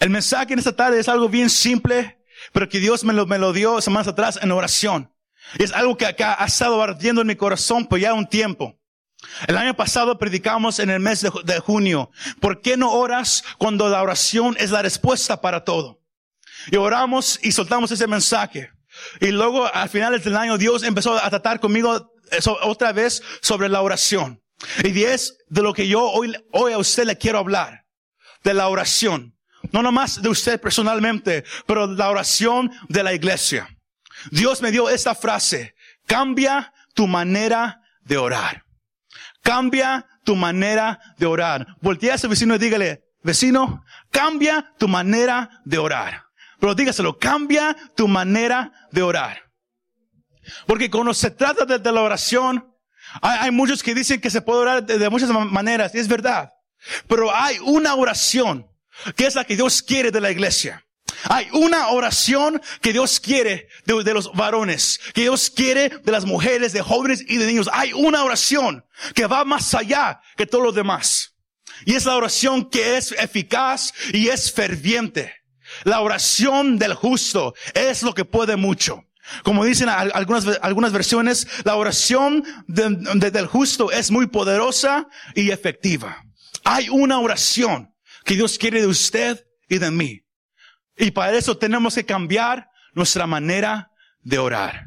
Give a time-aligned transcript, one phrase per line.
[0.00, 2.18] El mensaje en esta tarde es algo bien simple,
[2.52, 5.12] pero que Dios me lo, me lo dio semanas atrás en oración.
[5.58, 8.80] Es algo que acá ha estado ardiendo en mi corazón por ya un tiempo.
[9.46, 12.10] El año pasado predicamos en el mes de, junio.
[12.40, 16.00] ¿Por qué no oras cuando la oración es la respuesta para todo?
[16.70, 18.70] Y oramos y soltamos ese mensaje.
[19.20, 23.68] Y luego, al final del año, Dios empezó a tratar conmigo eso, otra vez sobre
[23.68, 24.42] la oración.
[24.82, 27.84] Y es de lo que yo hoy, hoy a usted le quiero hablar.
[28.42, 29.36] De la oración.
[29.72, 33.68] No nomás de usted personalmente, pero la oración de la iglesia.
[34.30, 35.74] Dios me dio esta frase.
[36.06, 38.64] Cambia tu manera de orar.
[39.42, 41.66] Cambia tu manera de orar.
[41.80, 46.24] Voltea a ese vecino y dígale, vecino, cambia tu manera de orar.
[46.58, 49.50] Pero dígaselo, cambia tu manera de orar.
[50.66, 52.74] Porque cuando se trata de, la oración,
[53.22, 56.08] hay, hay, muchos que dicen que se puede orar de, de muchas maneras, y es
[56.08, 56.50] verdad.
[57.06, 58.69] Pero hay una oración
[59.16, 60.84] que es la que Dios quiere de la iglesia.
[61.24, 66.72] Hay una oración que Dios quiere de, los varones, que Dios quiere de las mujeres,
[66.72, 67.68] de jóvenes y de niños.
[67.72, 71.34] Hay una oración que va más allá que todos los demás.
[71.84, 75.34] Y es la oración que es eficaz y es ferviente.
[75.84, 79.04] La oración del justo es lo que puede mucho.
[79.44, 85.50] Como dicen algunas, algunas versiones, la oración de, de, del justo es muy poderosa y
[85.50, 86.24] efectiva.
[86.64, 87.89] Hay una oración
[88.30, 90.20] que Dios quiere de usted y de mí.
[90.96, 94.86] Y para eso tenemos que cambiar nuestra manera de orar.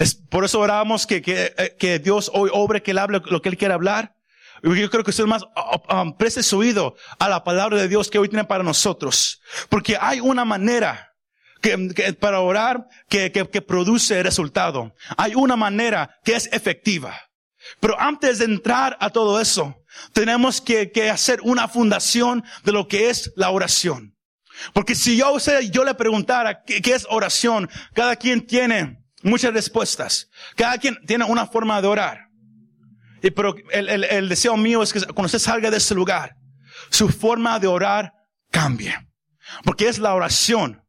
[0.00, 3.40] Es por eso oramos que, que, eh, que Dios hoy obre, que Él hable lo
[3.40, 4.16] que Él quiere hablar.
[4.64, 5.44] Yo creo que usted más
[5.88, 9.40] um, preste su oído a la palabra de Dios que hoy tiene para nosotros.
[9.68, 11.14] Porque hay una manera
[11.62, 14.96] que, para orar que, que produce resultado.
[15.16, 17.20] Hay una manera que es efectiva.
[17.78, 19.77] Pero antes de entrar a todo eso,
[20.12, 24.16] tenemos que, que hacer una fundación de lo que es la oración.
[24.72, 29.52] Porque si yo, usted, yo le preguntara ¿qué, ¿qué, es oración, cada quien tiene muchas
[29.52, 30.28] respuestas.
[30.56, 32.28] Cada quien tiene una forma de orar.
[33.22, 36.36] Y pero el, el, el deseo mío es que cuando usted salga de ese lugar,
[36.90, 38.12] su forma de orar
[38.50, 38.96] cambie.
[39.64, 40.82] Porque es la oración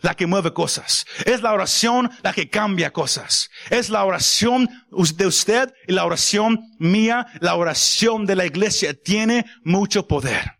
[0.00, 1.06] la que mueve cosas.
[1.24, 3.50] Es la oración la que cambia cosas.
[3.70, 9.44] Es la oración de usted y la oración mía, la oración de la iglesia tiene
[9.64, 10.58] mucho poder.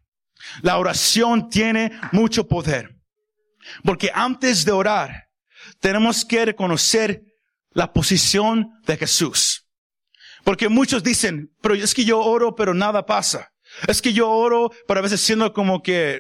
[0.62, 2.97] La oración tiene mucho poder.
[3.84, 5.28] Porque antes de orar,
[5.81, 7.22] tenemos que reconocer
[7.71, 9.66] la posición de Jesús.
[10.44, 13.50] Porque muchos dicen, pero es que yo oro, pero nada pasa.
[13.87, 16.19] Es que yo oro, pero a veces siendo como que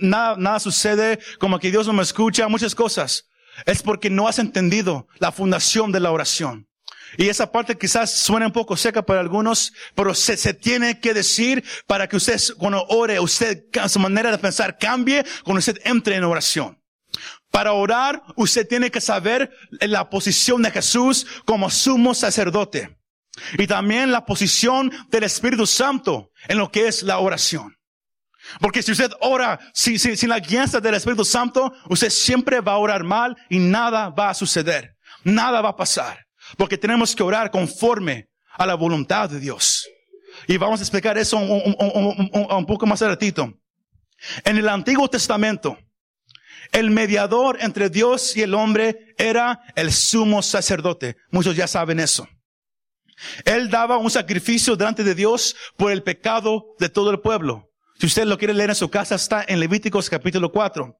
[0.00, 3.28] nada, nada sucede, como que Dios no me escucha, muchas cosas.
[3.66, 6.68] Es porque no has entendido la fundación de la oración.
[7.16, 11.14] Y esa parte quizás suene un poco seca para algunos, pero se, se, tiene que
[11.14, 16.16] decir para que usted, cuando ore, usted, su manera de pensar cambie cuando usted entre
[16.16, 16.78] en oración.
[17.50, 22.97] Para orar, usted tiene que saber la posición de Jesús como sumo sacerdote.
[23.58, 27.76] Y también la posición del Espíritu Santo en lo que es la oración.
[28.60, 32.72] Porque si usted ora sin, sin, sin la guianza del Espíritu Santo, usted siempre va
[32.72, 34.96] a orar mal y nada va a suceder.
[35.24, 36.26] Nada va a pasar.
[36.56, 39.86] Porque tenemos que orar conforme a la voluntad de Dios.
[40.46, 43.52] Y vamos a explicar eso un, un, un, un poco más ratito.
[44.44, 45.78] En el Antiguo Testamento,
[46.72, 51.16] el mediador entre Dios y el hombre era el sumo sacerdote.
[51.30, 52.28] Muchos ya saben eso.
[53.44, 57.70] Él daba un sacrificio delante de Dios por el pecado de todo el pueblo.
[57.98, 60.96] Si usted lo quiere leer en su casa, está en Levíticos capítulo 4.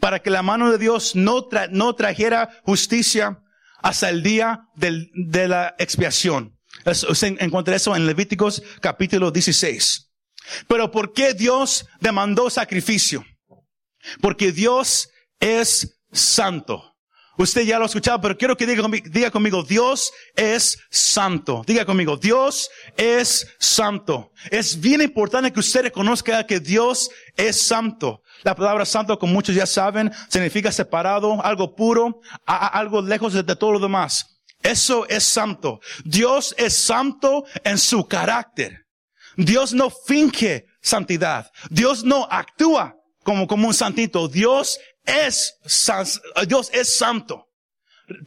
[0.00, 3.42] Para que la mano de Dios no, no trajera justicia
[3.82, 6.58] hasta el día de la expiación.
[6.84, 10.10] Usted encuentra eso en Levíticos capítulo 16.
[10.68, 13.24] Pero ¿por qué Dios demandó sacrificio?
[14.20, 15.08] Porque Dios
[15.40, 16.91] es santo.
[17.42, 21.64] Usted ya lo ha escuchado, pero quiero que diga, diga, conmigo, Dios es santo.
[21.66, 24.30] Diga conmigo, Dios es santo.
[24.48, 28.22] Es bien importante que usted reconozca que Dios es santo.
[28.44, 33.56] La palabra santo, como muchos ya saben, significa separado, algo puro, algo lejos de, de
[33.56, 34.40] todo lo demás.
[34.62, 35.80] Eso es santo.
[36.04, 38.86] Dios es santo en su carácter.
[39.36, 41.50] Dios no finge santidad.
[41.70, 42.94] Dios no actúa
[43.24, 44.28] como, como un santito.
[44.28, 45.54] Dios es,
[46.46, 47.48] Dios es santo.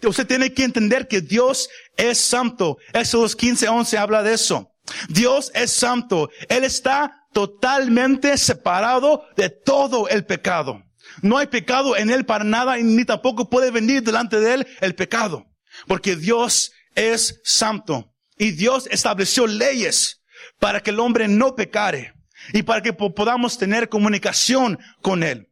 [0.04, 2.78] Usted tiene que entender que Dios es santo.
[2.94, 4.72] Éxodos 15, 11 habla de eso.
[5.10, 6.30] Dios es santo.
[6.50, 10.84] Él está totalmente separado de todo el pecado.
[11.22, 14.68] No hay pecado en Él para nada y ni tampoco puede venir delante de Él
[14.82, 15.46] el pecado.
[15.88, 18.14] Porque Dios es santo.
[18.38, 20.22] Y Dios estableció leyes
[20.60, 22.14] para que el hombre no pecare.
[22.54, 25.50] y para que podamos tener comunicación con Él.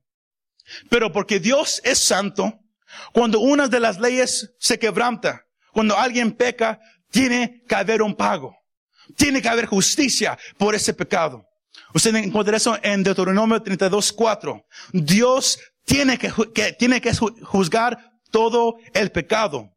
[0.89, 2.59] Pero porque Dios es santo,
[3.11, 6.79] cuando una de las leyes se quebranta, cuando alguien peca,
[7.11, 8.55] tiene que haber un pago.
[9.17, 11.45] Tiene que haber justicia por ese pecado.
[11.93, 14.63] Usted encuentra eso en Deuteronomio 32.4.
[14.93, 19.69] Dios tiene que, que, tiene que juzgar todo el pecado.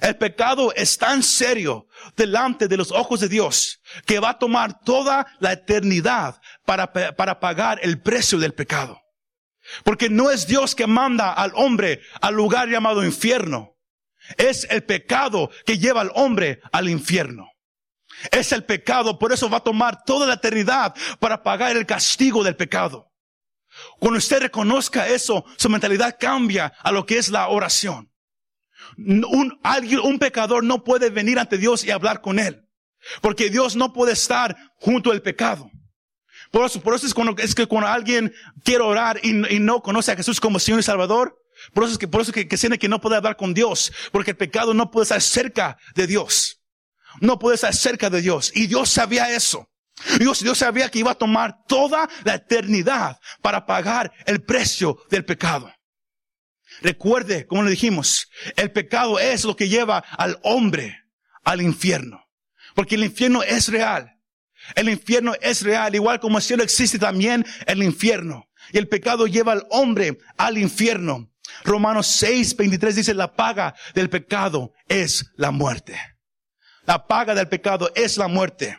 [0.00, 1.86] El pecado es tan serio
[2.16, 7.40] delante de los ojos de Dios que va a tomar toda la eternidad para, para
[7.40, 9.00] pagar el precio del pecado.
[9.82, 13.76] Porque no es Dios que manda al hombre al lugar llamado infierno.
[14.36, 17.50] Es el pecado que lleva al hombre al infierno.
[18.30, 22.44] Es el pecado, por eso va a tomar toda la eternidad para pagar el castigo
[22.44, 23.10] del pecado.
[23.98, 28.10] Cuando usted reconozca eso, su mentalidad cambia a lo que es la oración.
[28.96, 32.68] Un, pecador no puede venir ante Dios y hablar con él.
[33.20, 35.70] Porque Dios no puede estar junto al pecado.
[36.54, 40.12] Por eso, por eso es, cuando, es que cuando alguien quiere orar y, no conoce
[40.12, 41.36] a Jesús como Señor y Salvador,
[41.72, 43.92] por eso es que, por eso que, que siente que no puede hablar con Dios,
[44.12, 46.62] porque el pecado no puede estar cerca de Dios.
[47.20, 48.52] No puede estar cerca de Dios.
[48.54, 49.68] Y Dios sabía eso.
[50.20, 55.24] Dios, Dios sabía que iba a tomar toda la eternidad para pagar el precio del
[55.24, 55.74] pecado.
[56.82, 61.00] Recuerde, como le dijimos, el pecado es lo que lleva al hombre
[61.42, 62.24] al infierno.
[62.76, 64.13] Porque el infierno es real.
[64.74, 68.48] El infierno es real, igual como el cielo existe también el infierno.
[68.72, 71.30] Y el pecado lleva al hombre al infierno.
[71.64, 75.98] Romanos 6, 23 dice, la paga del pecado es la muerte.
[76.86, 78.78] La paga del pecado es la muerte.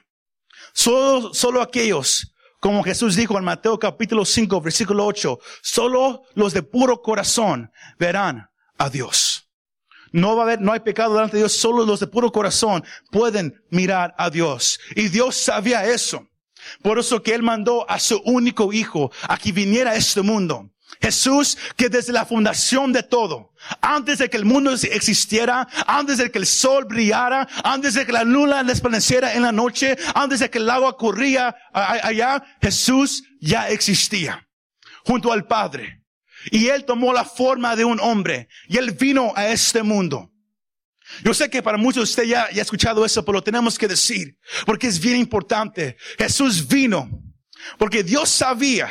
[0.73, 6.63] Solo, solo aquellos, como Jesús dijo en Mateo capítulo 5, versículo 8, solo los de
[6.63, 9.44] puro corazón verán a Dios.
[10.15, 12.85] No va a haber, no hay pecado delante de Dios, solo los de puro corazón
[13.12, 14.79] pueden mirar a Dios.
[14.95, 16.25] Y Dios sabía eso.
[16.81, 20.69] Por eso que Él mandó a su único hijo a que viniera a este mundo.
[21.01, 23.51] Jesús que desde la fundación de todo,
[23.81, 28.13] antes de que el mundo existiera, antes de que el sol brillara, antes de que
[28.13, 33.67] la luna resplandeciera en la noche, antes de que el agua corría allá, Jesús ya
[33.67, 34.47] existía
[35.03, 36.04] junto al Padre.
[36.51, 40.31] Y Él tomó la forma de un hombre y Él vino a este mundo.
[41.24, 43.77] Yo sé que para muchos de ustedes ya, ya ha escuchado eso, pero lo tenemos
[43.77, 45.97] que decir, porque es bien importante.
[46.18, 47.09] Jesús vino,
[47.77, 48.89] porque Dios sabía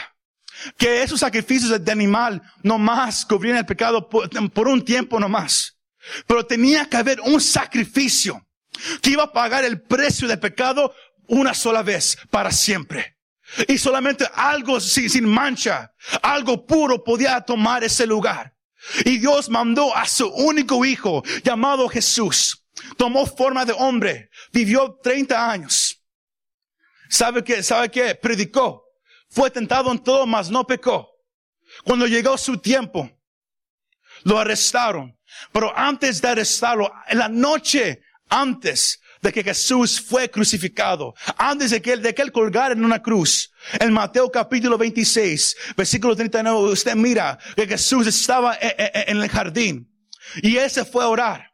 [0.77, 5.29] que esos sacrificios de animal no más cubrían el pecado por, por un tiempo no
[5.29, 5.77] más.
[6.27, 8.47] Pero tenía que haber un sacrificio
[9.01, 10.95] que iba a pagar el precio del pecado
[11.27, 13.14] una sola vez, para siempre.
[13.69, 15.93] Y solamente algo sin, mancha,
[16.23, 18.55] algo puro podía tomar ese lugar.
[19.05, 22.65] Y Dios mandó a su único hijo llamado Jesús.
[22.97, 26.03] Tomó forma de hombre, vivió 30 años.
[27.09, 27.63] ¿Sabe qué?
[27.63, 28.15] ¿Sabe qué?
[28.15, 28.85] Predicó.
[29.29, 31.09] Fue tentado en todo, mas no pecó.
[31.85, 33.11] Cuando llegó su tiempo,
[34.25, 35.17] lo arrestaron.
[35.53, 41.81] Pero antes de arrestarlo, en la noche antes de que Jesús fue crucificado, antes de
[41.81, 43.51] que él, de que él colgara en una cruz.
[43.81, 49.23] En Mateo capítulo 26, versículo 39, usted mira que Jesús estaba e, e, e, en
[49.23, 49.91] el jardín
[50.43, 51.53] y él se fue a orar.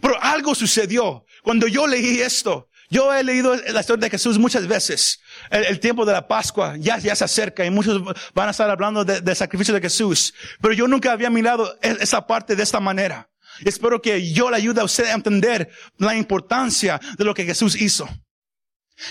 [0.00, 1.26] Pero algo sucedió.
[1.42, 5.20] Cuando yo leí esto, yo he leído la historia de Jesús muchas veces.
[5.50, 8.02] El, tiempo de la Pascua ya, ya se acerca y muchos
[8.32, 10.32] van a estar hablando del sacrificio de Jesús.
[10.62, 13.28] Pero yo nunca había mirado esa parte de esta manera.
[13.64, 17.74] Espero que yo le ayude a usted a entender la importancia de lo que Jesús
[17.80, 18.08] hizo.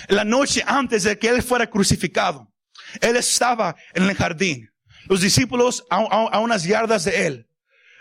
[0.07, 2.51] La noche antes de que Él fuera crucificado,
[3.01, 4.69] Él estaba en el jardín.
[5.07, 7.49] Los discípulos a, unas yardas de Él.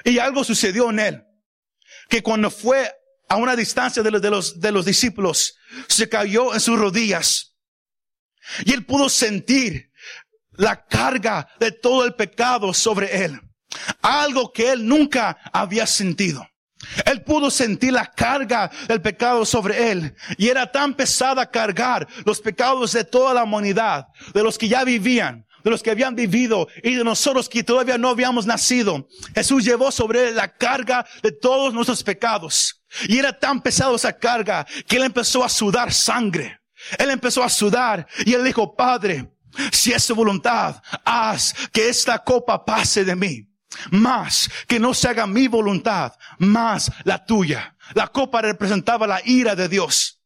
[0.04, 1.22] Y algo sucedió en Él.
[2.08, 2.90] Que cuando fue
[3.28, 5.56] a una distancia de los, de los, de los discípulos,
[5.88, 7.56] se cayó en sus rodillas.
[8.64, 9.90] Y Él pudo sentir
[10.52, 13.40] la carga de todo el pecado sobre Él.
[14.02, 16.46] Algo que él nunca había sentido.
[17.04, 20.14] Él pudo sentir la carga del pecado sobre él.
[20.36, 24.84] Y era tan pesada cargar los pecados de toda la humanidad, de los que ya
[24.84, 29.08] vivían, de los que habían vivido y de nosotros que todavía no habíamos nacido.
[29.34, 32.82] Jesús llevó sobre él la carga de todos nuestros pecados.
[33.08, 36.60] Y era tan pesado esa carga que él empezó a sudar sangre.
[36.98, 39.30] Él empezó a sudar y él dijo, Padre,
[39.72, 43.53] si es tu voluntad, haz que esta copa pase de mí
[43.90, 47.76] más que no se haga mi voluntad, más la tuya.
[47.94, 50.20] La copa representaba la ira de Dios.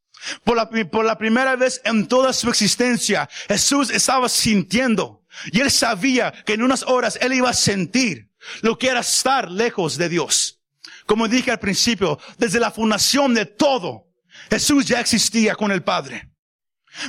[0.45, 0.57] Por
[1.05, 6.63] la, primera vez en toda su existencia, Jesús estaba sintiendo y él sabía que en
[6.63, 8.29] unas horas él iba a sentir
[8.63, 10.61] lo que era estar lejos de Dios.
[11.07, 14.09] Como dije al principio, desde la fundación de todo,
[14.51, 16.31] Jesús ya existía con el Padre.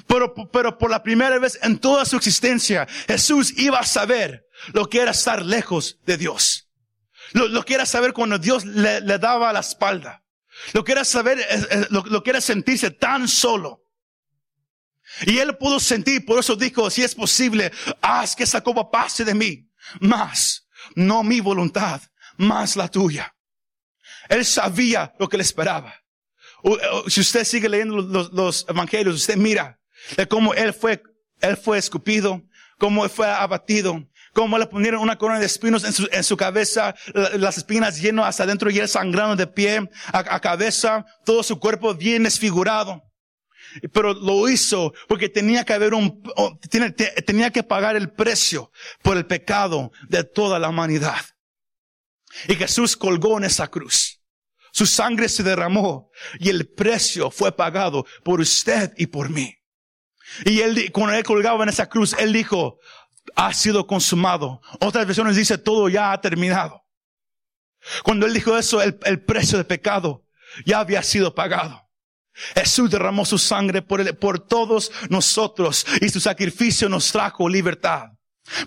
[0.07, 4.89] Pero, pero por la primera vez en toda su existencia, Jesús iba a saber lo
[4.89, 6.69] que era estar lejos de Dios.
[7.33, 10.23] Lo, que era saber cuando Dios le, daba la espalda.
[10.73, 11.45] Lo que era saber,
[11.89, 13.83] lo, lo que era sentirse tan solo.
[15.25, 19.25] Y él pudo sentir, por eso dijo, si es posible, haz que esa copa pase
[19.25, 19.69] de mí.
[19.99, 22.01] Más, no mi voluntad,
[22.37, 23.35] más la tuya.
[24.29, 25.93] Él sabía lo que le esperaba.
[27.07, 27.97] Si usted sigue leyendo
[28.31, 29.79] los, evangelios, usted mira
[30.29, 31.01] cómo él fue,
[31.41, 32.43] él fue escupido,
[32.77, 34.07] cómo él fue abatido,
[34.39, 38.71] cómo le ponieron una corona de espinos en su, cabeza, las espinas llenas hasta adentro
[38.71, 43.03] y él sangrando de pie a, cabeza, todo su cuerpo bien desfigurado.
[43.91, 46.23] Pero lo hizo porque tenía que haber un,
[47.25, 48.71] tenía que pagar el precio
[49.03, 51.19] por el pecado de toda la humanidad.
[52.47, 54.21] Y Jesús colgó en esa cruz.
[54.71, 59.53] Su sangre se derramó y el precio fue pagado por usted y por mí.
[60.45, 62.79] Y él, cuando él colgaba en esa cruz, él dijo,
[63.35, 64.61] ha sido consumado.
[64.79, 66.83] Otras versiones dice, todo ya ha terminado.
[68.03, 70.25] Cuando él dijo eso, el, precio de pecado
[70.65, 71.89] ya había sido pagado.
[72.55, 78.09] Jesús derramó su sangre por, por todos nosotros y su sacrificio nos trajo libertad.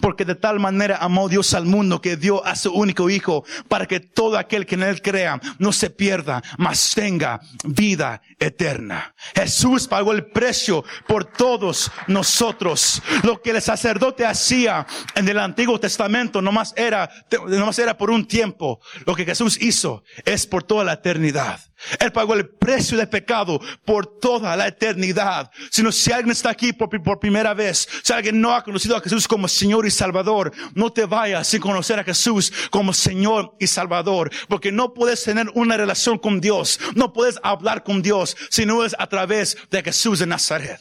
[0.01, 3.87] Porque de tal manera amó Dios al mundo que dio a su único hijo para
[3.87, 9.15] que todo aquel que en él crea no se pierda, mas tenga vida eterna.
[9.35, 13.03] Jesús pagó el precio por todos nosotros.
[13.23, 17.11] Lo que el sacerdote hacía en el Antiguo Testamento nomás era,
[17.47, 18.81] nomás era por un tiempo.
[19.07, 21.61] Lo que Jesús hizo es por toda la eternidad.
[21.99, 25.51] Él pagó el precio del pecado por toda la eternidad.
[25.71, 28.97] Si, no, si alguien está aquí por, por, primera vez, si alguien no ha conocido
[28.97, 33.57] a Jesús como Señor y Salvador, no te vayas sin conocer a Jesús como Señor
[33.59, 34.31] y Salvador.
[34.49, 36.79] Porque no puedes tener una relación con Dios.
[36.95, 40.81] No puedes hablar con Dios si no es a través de Jesús de Nazaret.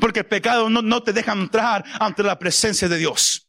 [0.00, 3.48] Porque el pecado no, no te deja entrar ante la presencia de Dios.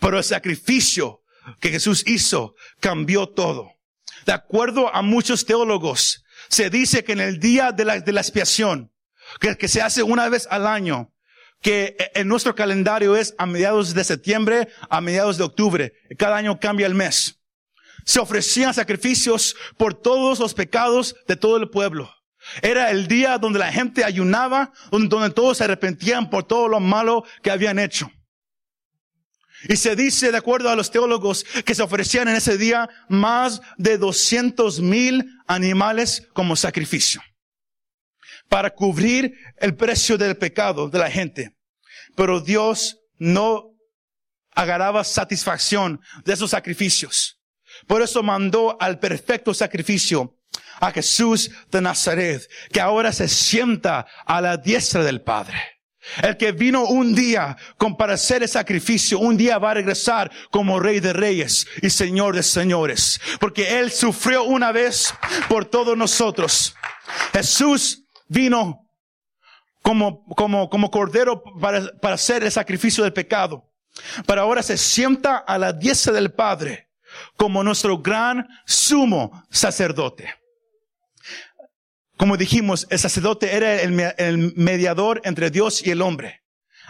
[0.00, 1.22] Pero el sacrificio
[1.60, 3.75] que Jesús hizo cambió todo.
[4.24, 8.92] De acuerdo a muchos teólogos, se dice que en el día de la, expiación,
[9.40, 11.12] que, que se hace una vez al año,
[11.62, 15.92] que en nuestro calendario es a mediados de septiembre, a mediados de octubre.
[16.18, 17.40] Cada año cambia el mes.
[18.04, 22.12] Se ofrecían sacrificios por todos los pecados de todo el pueblo.
[22.62, 27.24] Era el día donde la gente ayunaba, donde todos se arrepentían por todo lo malo
[27.42, 28.10] que habían hecho.
[29.68, 33.60] Y se dice, de acuerdo a los teólogos, que se ofrecían en ese día más
[33.76, 37.22] de 200 mil animales como sacrificio
[38.48, 41.56] para cubrir el precio del pecado de la gente.
[42.14, 43.74] Pero Dios no
[44.52, 47.40] agarraba satisfacción de esos sacrificios.
[47.86, 50.38] Por eso mandó al perfecto sacrificio
[50.80, 55.75] a Jesús de Nazaret, que ahora se sienta a la diestra del Padre.
[56.22, 60.30] El que vino un día con para hacer el sacrificio, un día va a regresar
[60.50, 63.20] como rey de reyes y señor de señores.
[63.40, 65.12] Porque Él sufrió una vez
[65.48, 66.74] por todos nosotros.
[67.32, 68.86] Jesús vino
[69.82, 73.64] como, como, como cordero para, para hacer el sacrificio del pecado.
[74.26, 76.88] Pero ahora se sienta a la diestra del Padre
[77.36, 80.34] como nuestro gran sumo sacerdote.
[82.16, 86.42] Como dijimos, el sacerdote era el, mediador entre Dios y el hombre.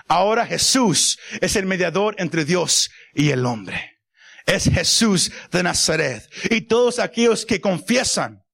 [0.08, 3.98] Ahora Jesús es el mediador entre Dios y el hombre.
[4.46, 6.22] Es Jesús de Nazaret.
[6.50, 8.44] Y todos aquellos que confiesan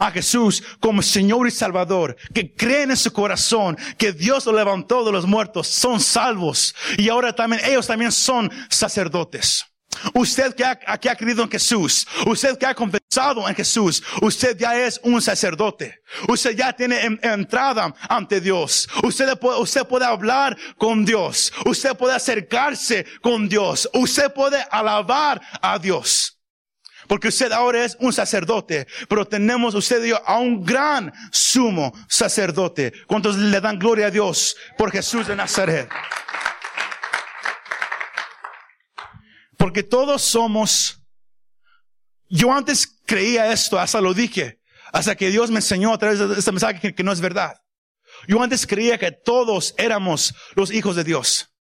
[0.00, 5.04] a Jesús como Señor y Salvador, que creen en su corazón que Dios lo levantó
[5.04, 6.74] de los muertos, son salvos.
[6.96, 9.66] Y ahora también ellos también son sacerdotes.
[10.14, 14.56] Usted que ha, que ha creído en Jesús, usted que ha confesado en Jesús, usted
[14.56, 16.00] ya es un sacerdote.
[16.28, 18.88] Usted ya tiene entrada ante Dios.
[19.02, 21.52] Usted usted puede hablar con Dios.
[21.64, 23.88] Usted puede acercarse con Dios.
[23.92, 26.38] Usted puede alabar a Dios.
[27.08, 32.92] Porque usted ahora es un sacerdote, pero tenemos usted y a un gran sumo sacerdote.
[33.06, 35.88] ¿Cuántos le dan gloria a Dios por Jesús de Nazaret?
[39.62, 41.04] Porque todos somos,
[42.28, 44.58] yo antes creía esto, hasta lo dije,
[44.92, 47.54] hasta que Dios me enseñó a través de este mensaje que, no es verdad.
[48.26, 51.54] Yo antes creía que todos éramos los hijos de Dios,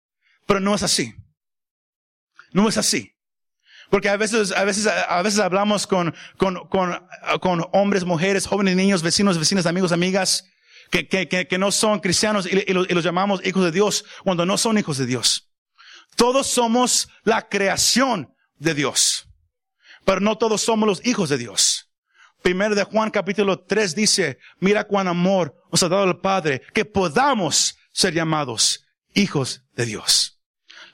[0.47, 1.13] pero no es así.
[2.53, 3.13] No es así.
[3.91, 7.07] Porque a veces, a veces, a veces hablamos con, con, con,
[7.43, 10.47] con hombres, mujeres, jóvenes, niños, vecinos, vecinas, amigos, amigas,
[10.91, 14.79] que, que, que, no son cristianos y, los llamamos hijos de Dios cuando no son
[14.79, 15.50] hijos de Dios.
[16.21, 19.27] Todos somos la creación de Dios,
[20.05, 21.89] pero no todos somos los hijos de Dios.
[22.43, 26.85] Primero de Juan capítulo 3 dice, mira cuán amor nos ha dado el Padre, que
[26.85, 28.85] podamos ser llamados
[29.15, 30.39] hijos de Dios.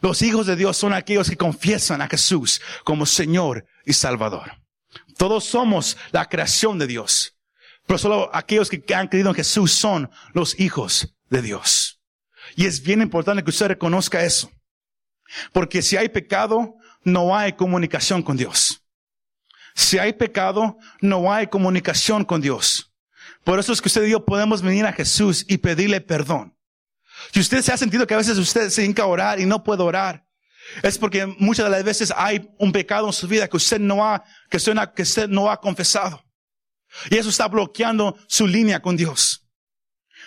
[0.00, 4.52] Los hijos de Dios son aquellos que confiesan a Jesús como Señor y Salvador.
[5.18, 7.36] Todos somos la creación de Dios.
[7.84, 12.00] Pero solo aquellos que han creído en Jesús son los hijos de Dios.
[12.54, 14.52] Y es bien importante que usted reconozca eso.
[15.52, 18.82] Porque si hay pecado, no hay comunicación con Dios.
[19.74, 22.92] Si hay pecado, no hay comunicación con Dios.
[23.44, 26.56] Por eso es que usted y yo podemos venir a Jesús y pedirle perdón.
[27.32, 29.62] Si usted se ha sentido que a veces usted se hinca a orar y no
[29.62, 30.26] puede orar,
[30.82, 34.04] es porque muchas de las veces hay un pecado en su vida que usted no
[34.04, 36.24] ha, que usted, que usted no ha confesado.
[37.10, 39.45] Y eso está bloqueando su línea con Dios.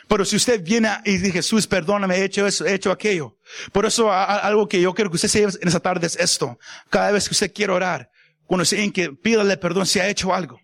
[0.10, 3.38] Pero si usted viene y dice, Jesús, perdóname, he hecho eso, he hecho aquello.
[3.72, 6.58] Por eso algo que yo quiero que usted se lleve en esa tarde es esto.
[6.90, 8.10] Cada vez que usted quiere orar,
[8.46, 10.60] cuando se que pídale perdón si ha hecho algo.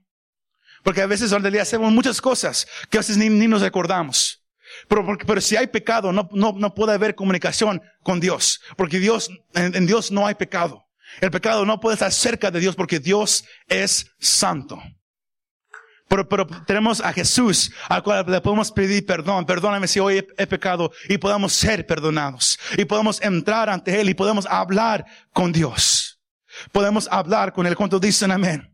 [0.83, 4.43] Porque a veces donde le hacemos muchas cosas que a veces ni, ni nos recordamos.
[4.87, 8.61] Pero, porque, pero si hay pecado, no, no, no puede haber comunicación con Dios.
[8.75, 10.87] Porque Dios, en Dios no hay pecado.
[11.21, 14.81] El pecado no puede estar cerca de Dios porque Dios es santo.
[16.07, 19.45] Pero, pero, tenemos a Jesús al cual le podemos pedir perdón.
[19.45, 22.59] Perdóname si hoy he, pecado y podamos ser perdonados.
[22.77, 26.19] Y podemos entrar ante Él y podemos hablar con Dios.
[26.71, 27.75] Podemos hablar con Él.
[27.75, 28.71] ¿Cuántos dicen amén?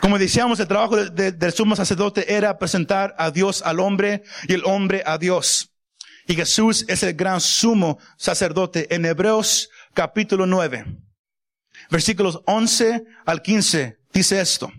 [0.00, 4.22] Como decíamos, el trabajo de, de, del sumo sacerdote era presentar a Dios al hombre
[4.48, 5.70] y el hombre a Dios.
[6.26, 8.92] Y Jesús es el gran sumo sacerdote.
[8.94, 10.84] En Hebreos capítulo 9,
[11.90, 14.70] versículos 11 al 15, dice esto.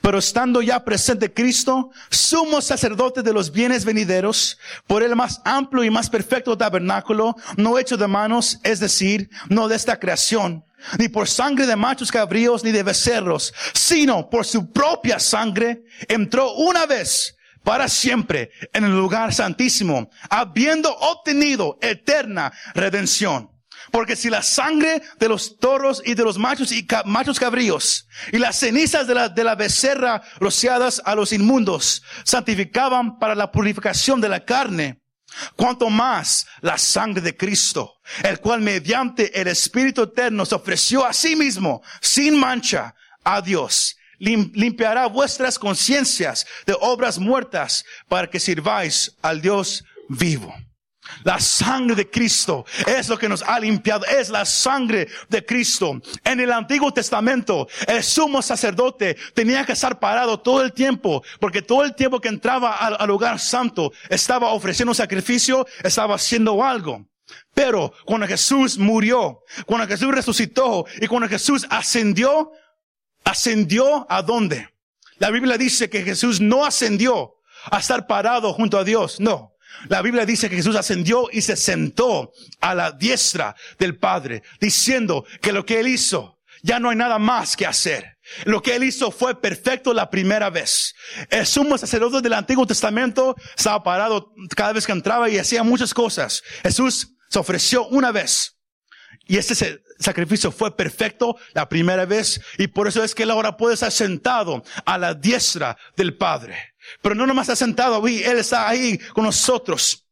[0.00, 5.84] Pero estando ya presente Cristo, sumo sacerdote de los bienes venideros, por el más amplio
[5.84, 10.64] y más perfecto tabernáculo, no hecho de manos, es decir, no de esta creación,
[10.98, 16.52] ni por sangre de machos cabríos ni de becerros, sino por su propia sangre, entró
[16.54, 23.53] una vez para siempre en el lugar santísimo, habiendo obtenido eterna redención.
[23.94, 28.38] Porque si la sangre de los toros y de los machos y machos cabríos y
[28.38, 34.20] las cenizas de la, de la becerra rociadas a los inmundos santificaban para la purificación
[34.20, 35.00] de la carne,
[35.54, 37.92] cuanto más la sangre de Cristo,
[38.24, 43.96] el cual mediante el Espíritu Eterno se ofreció a sí mismo sin mancha a Dios,
[44.18, 50.52] limpiará vuestras conciencias de obras muertas para que sirváis al Dios vivo.
[51.22, 56.00] La sangre de Cristo es lo que nos ha limpiado, es la sangre de Cristo.
[56.24, 61.62] En el Antiguo Testamento, el sumo sacerdote tenía que estar parado todo el tiempo, porque
[61.62, 67.06] todo el tiempo que entraba al, lugar santo estaba ofreciendo un sacrificio, estaba haciendo algo.
[67.54, 72.50] Pero cuando Jesús murió, cuando Jesús resucitó y cuando Jesús ascendió,
[73.24, 74.68] ascendió a dónde?
[75.18, 77.36] La Biblia dice que Jesús no ascendió
[77.70, 79.53] a estar parado junto a Dios, no.
[79.88, 85.24] La Biblia dice que Jesús ascendió y se sentó a la diestra del Padre, diciendo
[85.40, 88.18] que lo que Él hizo, ya no hay nada más que hacer.
[88.44, 90.94] Lo que Él hizo fue perfecto la primera vez.
[91.28, 95.92] El sumo sacerdote del Antiguo Testamento estaba parado cada vez que entraba y hacía muchas
[95.92, 96.42] cosas.
[96.62, 98.54] Jesús se ofreció una vez.
[99.26, 103.56] Y este sacrificio fue perfecto la primera vez y por eso es que Él ahora
[103.56, 106.73] puede estar sentado a la diestra del Padre.
[107.02, 110.04] Pero no nomás está sentado ahí, Él está ahí con nosotros.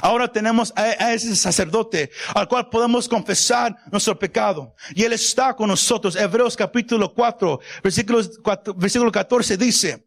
[0.00, 4.74] Ahora tenemos a, ese sacerdote al cual podemos confesar nuestro pecado.
[4.94, 6.16] Y Él está con nosotros.
[6.16, 10.06] Hebreos capítulo 4, versículo, 4, versículo 14 dice,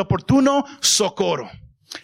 [0.00, 1.50] oportuno socorro.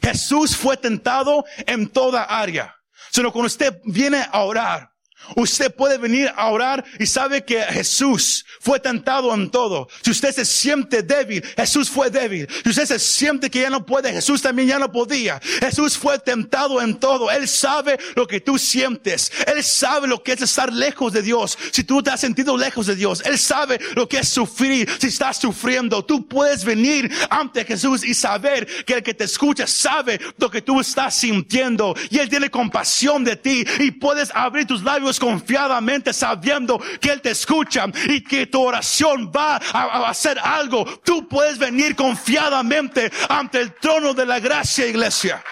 [0.03, 2.75] Jesús fue tentado en toda área.
[3.11, 4.91] Sino cuando usted viene a orar,
[5.35, 9.89] Usted puede venir a orar y sabe que Jesús fue tentado en todo.
[10.03, 12.49] Si usted se siente débil, Jesús fue débil.
[12.63, 15.41] Si usted se siente que ya no puede, Jesús también ya no podía.
[15.61, 17.31] Jesús fue tentado en todo.
[17.31, 19.33] Él sabe lo que tú sientes.
[19.47, 21.59] Él sabe lo que es estar lejos de Dios.
[21.73, 24.89] Si tú te has sentido lejos de Dios, Él sabe lo que es sufrir.
[25.01, 29.67] Si estás sufriendo, tú puedes venir ante Jesús y saber que el que te escucha
[29.67, 31.95] sabe lo que tú estás sintiendo.
[32.11, 37.21] Y Él tiene compasión de ti y puedes abrir tus labios confiadamente sabiendo que Él
[37.21, 40.85] te escucha y que tu oración va a, hacer algo.
[41.05, 45.43] Tú puedes venir confiadamente ante el trono de la gracia, iglesia.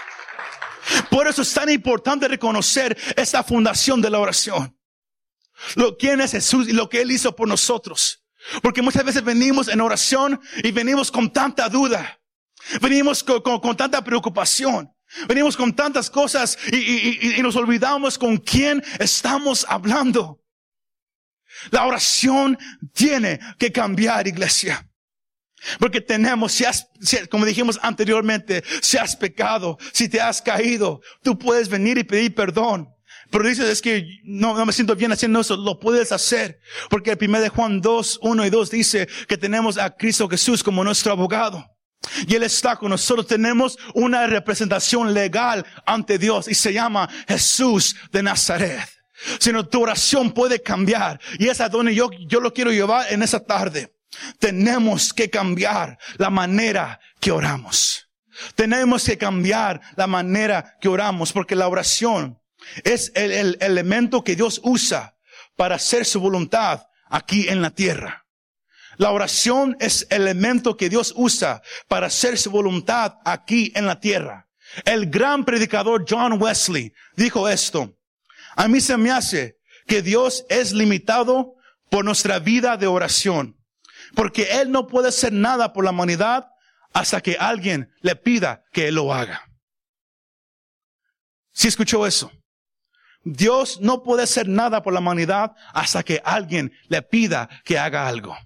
[1.11, 4.77] Por eso es tan importante reconocer esta fundación de la oración.
[5.77, 8.25] Lo quién es Jesús y lo que Él hizo por nosotros.
[8.63, 12.21] Porque muchas veces venimos en oración y venimos con tanta duda.
[12.81, 14.94] Venimos con, tanta preocupación.
[15.29, 20.41] Venimos con tantas cosas y, y, y, nos olvidamos con quién estamos hablando.
[21.71, 22.59] La oración
[22.93, 24.89] tiene que cambiar, iglesia.
[25.79, 26.89] Porque tenemos, si has,
[27.31, 32.35] como dijimos anteriormente, si has pecado, si te has caído, tú puedes venir y pedir
[32.35, 32.89] perdón.
[33.31, 36.61] Pero dices, es que no, no me siento bien haciendo eso, lo puedes hacer.
[36.91, 40.63] Porque el primer de Juan 2, 1 y 2 dice que tenemos a Cristo Jesús
[40.63, 41.74] como nuestro abogado.
[42.27, 43.27] Y Él está con nosotros.
[43.27, 48.89] Tenemos una representación legal ante Dios y se llama Jesús de Nazaret.
[49.39, 51.21] Sino tu oración puede cambiar.
[51.39, 53.95] Y es a donde yo, yo lo quiero llevar en esa tarde.
[54.39, 58.09] Tenemos que cambiar la manera que oramos.
[58.55, 62.41] Tenemos que cambiar la manera que oramos porque la oración
[62.83, 65.17] es el, el, elemento que Dios usa
[65.57, 68.24] para hacer su voluntad aquí en la tierra.
[68.97, 74.01] La oración es el elemento que Dios usa para hacer su voluntad aquí en la
[74.01, 74.49] tierra.
[74.85, 77.97] El gran predicador John Wesley dijo esto.
[78.57, 81.55] A mí se me hace que Dios es limitado
[81.91, 83.57] por nuestra vida de oración.
[84.15, 86.49] Porque Él no puede hacer nada por la humanidad
[86.93, 89.43] hasta que alguien le pida que Él lo haga.
[91.53, 92.31] ¿Sí escuchó eso?
[93.25, 98.07] Dios no puede hacer nada por la humanidad hasta que alguien le pida que haga
[98.07, 98.37] algo.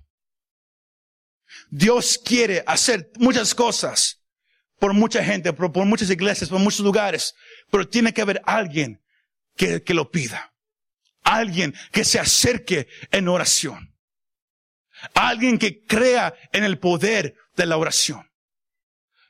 [1.71, 4.23] Dios quiere hacer muchas cosas
[4.79, 7.35] por mucha gente, por, por muchas iglesias, por muchos lugares,
[7.71, 9.03] pero tiene que haber alguien
[9.57, 10.55] que, que lo pida.
[11.23, 13.95] Alguien que se acerque en oración.
[15.15, 18.31] Alguien que crea en el poder de la oración.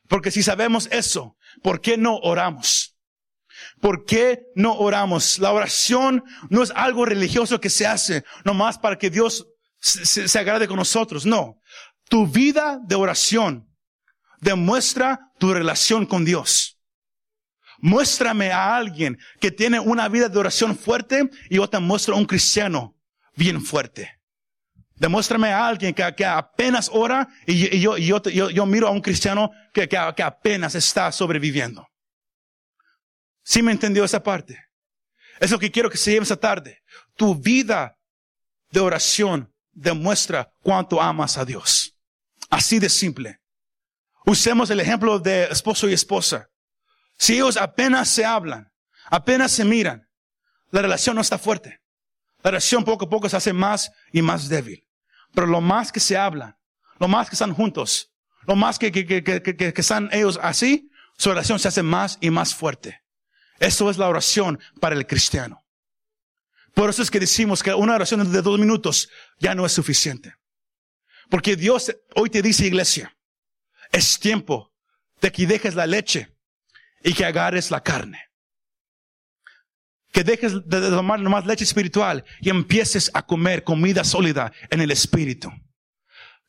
[0.07, 2.95] Porque si sabemos eso, ¿por qué no oramos?
[3.81, 5.39] ¿Por qué no oramos?
[5.39, 9.47] La oración no es algo religioso que se hace nomás para que Dios
[9.79, 11.25] se, se, agrade con nosotros.
[11.25, 11.58] No.
[12.09, 13.69] Tu vida de oración
[14.41, 16.77] demuestra tu relación con Dios.
[17.77, 22.17] Muéstrame a alguien que tiene una vida de oración fuerte y yo te muestro a
[22.17, 22.97] un cristiano
[23.35, 24.19] bien fuerte.
[24.95, 30.75] Demuéstrame a alguien que, que apenas ora y, yo, miro a un cristiano que, apenas
[30.75, 31.87] está sobreviviendo.
[33.43, 34.59] ¿Sí me entendió esa parte?
[35.39, 36.83] Es lo que quiero que se lleve esa tarde.
[37.15, 37.95] Tu vida
[38.71, 41.95] de oración demuestra cuánto amas a Dios.
[42.49, 43.39] Así de simple.
[44.25, 46.47] Usemos el ejemplo de esposo y esposa.
[47.17, 48.71] Si ellos apenas se hablan,
[49.05, 50.07] apenas se miran,
[50.71, 51.79] la relación no está fuerte.
[52.43, 54.85] La relación poco a poco se hace más y más débil.
[55.33, 56.55] Pero lo más que se hablan,
[56.99, 58.11] lo más que están juntos,
[58.47, 62.29] lo más que, que, que, que, están ellos así, su oración se hace más y
[62.29, 63.01] más fuerte.
[63.59, 65.65] Eso es la oración para el cristiano.
[66.73, 69.09] Por eso es que decimos que una oración de dos minutos
[69.39, 70.33] ya no es suficiente.
[71.29, 73.15] Porque Dios hoy te dice, iglesia,
[73.91, 74.73] es tiempo
[75.21, 76.35] de que dejes la leche
[77.03, 78.19] y que agarres la carne.
[80.11, 84.89] Que dejes de tomar nomás leche espiritual y empieces a comer comida sólida en el
[84.89, 85.51] espíritu.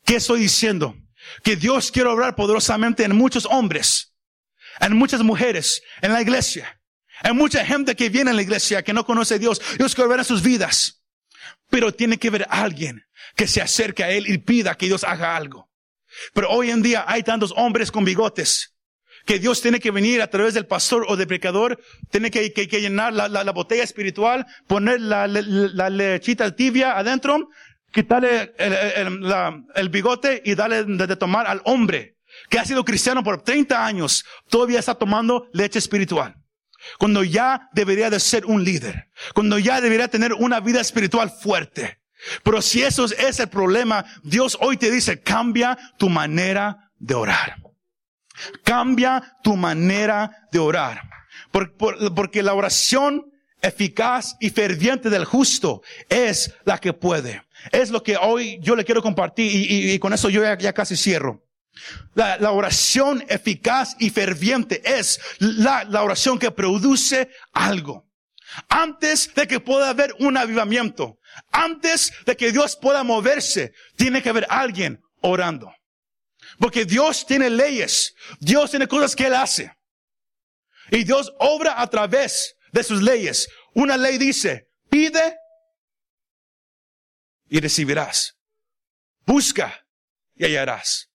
[0.05, 0.97] ¿Qué estoy diciendo?
[1.45, 4.15] Que Dios quiere obrar poderosamente en muchos hombres,
[4.81, 6.81] en muchas mujeres, en la iglesia.
[7.23, 9.61] Hay mucha gente que viene a la iglesia que no conoce a Dios.
[9.77, 11.00] Dios quiere ver en sus vidas.
[11.71, 13.03] Pero tiene que a alguien
[13.37, 15.71] que se acerque a Él y pida que Dios haga algo.
[16.35, 18.75] Pero hoy en día hay tantos hombres con bigotes
[19.27, 21.79] que Dios tiene que venir a través del pastor o del predicador,
[22.11, 27.49] tiene que, llenar la, la, la, botella espiritual, poner la, la, lechita tibia adentro,
[27.93, 32.17] quitarle el, bigote y darle de, tomar al hombre
[32.49, 36.35] que ha sido cristiano por 30 años, todavía está tomando leche espiritual.
[36.99, 42.01] Cuando ya debería de ser un líder, cuando ya debería tener una vida espiritual fuerte.
[42.43, 47.57] Pero si eso es el problema, Dios hoy te dice, cambia tu manera de orar.
[48.63, 51.03] Cambia tu manera de orar.
[51.51, 53.27] Por, por, porque la oración
[53.63, 57.43] eficaz y ferviente del justo es la que puede.
[57.73, 60.97] Es lo que hoy yo le quiero compartir y con eso yo ya, ya casi
[60.97, 61.50] cierro.
[62.15, 68.07] La, la, oración eficaz y ferviente es la, la oración que produce algo.
[68.69, 71.19] Antes de que pueda haber un avivamiento,
[71.53, 75.73] antes de que Dios pueda moverse, tiene que haber alguien orando.
[76.59, 78.15] Porque Dios tiene leyes.
[78.41, 79.73] Dios tiene cosas que Él hace.
[80.91, 83.49] Y Dios obra a través de sus leyes.
[83.75, 85.37] Una ley dice, Pide
[87.49, 88.37] y recibirás.
[89.25, 89.87] Busca
[90.35, 91.10] y hallarás.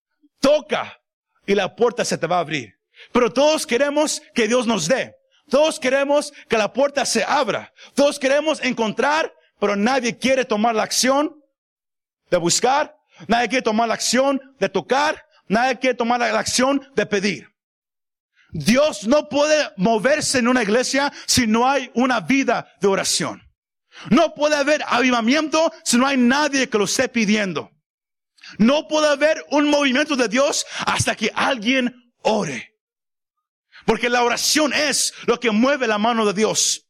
[0.46, 1.02] Toca
[1.48, 2.76] y la puerta se te va a abrir.
[3.12, 5.16] Pero todos queremos que Dios nos dé.
[5.50, 7.74] Todos queremos que la puerta se abra.
[7.96, 11.36] Todos queremos encontrar, pero nadie quiere tomar la acción
[12.30, 12.96] de buscar.
[13.28, 15.26] Nadie quiere tomar la acción de tocar.
[15.48, 17.50] Nadie quiere tomar la acción de pedir.
[18.52, 23.42] Dios no puede moverse en una iglesia si no hay una vida de oración.
[24.12, 27.72] No puede haber avivamiento si no hay nadie que lo esté pidiendo.
[28.58, 32.76] No puede haber un movimiento de Dios hasta que alguien ore.
[33.86, 36.88] Porque la oración es lo que mueve la mano de Dios.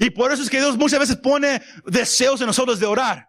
[0.00, 3.28] Y por eso es que Dios muchas veces pone deseos en nosotros de orar.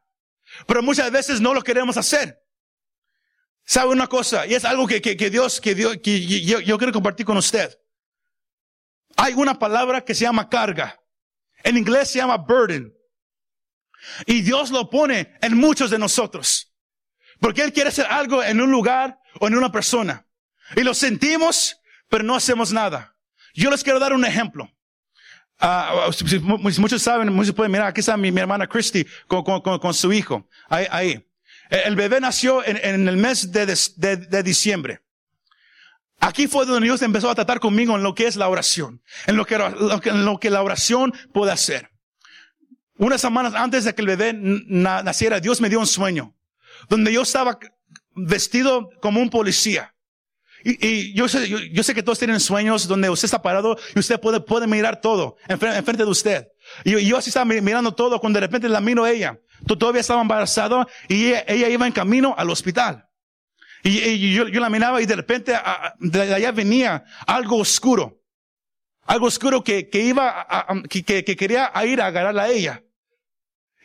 [0.67, 2.37] Pero muchas veces no lo queremos hacer.
[3.65, 4.45] ¿Sabe una cosa?
[4.45, 7.37] Y es algo que, que, que Dios, que Dios, que yo, yo quiero compartir con
[7.37, 7.75] usted.
[9.15, 10.99] Hay una palabra que se llama carga.
[11.63, 12.93] En inglés se llama burden.
[14.25, 16.72] Y Dios lo pone en muchos de nosotros.
[17.43, 20.25] Porque Él quiere hacer algo en un lugar o en una persona.
[20.77, 21.77] Y lo sentimos
[22.13, 23.15] pero no hacemos nada.
[23.55, 24.71] Yo les quiero dar un ejemplo.
[25.59, 26.11] Uh,
[26.79, 30.47] muchos saben, muchos pueden mirar, aquí está mi, mi hermana Christy con, su hijo.
[30.69, 31.27] Ahí, ahí.
[31.71, 35.01] El bebé nació en, el mes de, diciembre.
[36.19, 39.35] Aquí fue donde Dios empezó a tratar conmigo en lo que es la oración, en
[39.35, 41.89] lo que la oración puede hacer.
[42.99, 46.35] Unas semanas antes de que el bebé naciera, Dios me dio un sueño,
[46.89, 47.57] donde yo estaba
[48.15, 49.93] vestido como un policía.
[50.63, 53.77] Y, y yo, sé, yo, yo, sé que todos tienen sueños donde usted está parado
[53.95, 56.47] y usted puede, puede mirar todo enfrente, enfrente de usted.
[56.85, 59.37] Y yo, así estaba mirando todo cuando de repente la miro a ella.
[59.67, 63.05] Todavía estaba embarazada y ella, iba en camino al hospital.
[63.83, 68.21] Y, y yo, yo, la miraba y de repente a, de allá venía algo oscuro.
[69.05, 72.81] Algo oscuro que, que iba a, a, que, que, quería ir a agarrarla a ella.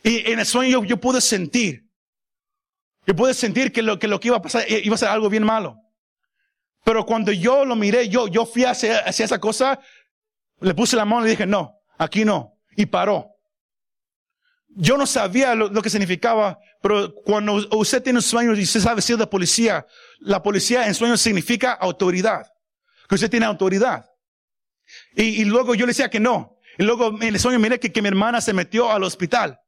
[0.05, 1.88] Y en el sueño yo, yo pude sentir.
[3.09, 5.31] Yo pude sentir que lo, que lo que iba a pasar iba a ser algo
[5.31, 5.81] bien malo.
[6.85, 9.81] Pero cuando yo lo miré, yo, yo fui hacia, hacia esa cosa,
[10.61, 12.59] le puse la mano y dije, no, aquí no.
[12.77, 13.31] Y paró.
[14.77, 19.01] Yo no sabía lo, lo, que significaba, pero cuando usted tiene sueños y usted sabe
[19.01, 19.87] ser de policía,
[20.19, 22.47] la policía en sueños significa autoridad.
[23.09, 24.05] Que usted tiene autoridad.
[25.17, 26.59] Y, y luego yo le decía que no.
[26.77, 29.59] Y luego en el sueño miré que, que mi hermana se metió al hospital.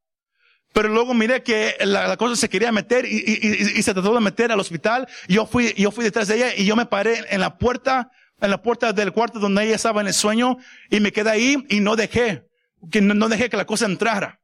[0.72, 4.14] Pero luego miré que la, la cosa se quería meter y, y, y, se trató
[4.14, 5.08] de meter al hospital.
[5.26, 8.50] Yo fui, yo fui detrás de ella y yo me paré en la puerta, en
[8.50, 11.80] la puerta del cuarto donde ella estaba en el sueño y me quedé ahí y
[11.80, 12.44] no dejé,
[12.90, 14.40] que no, dejé que la cosa entrara.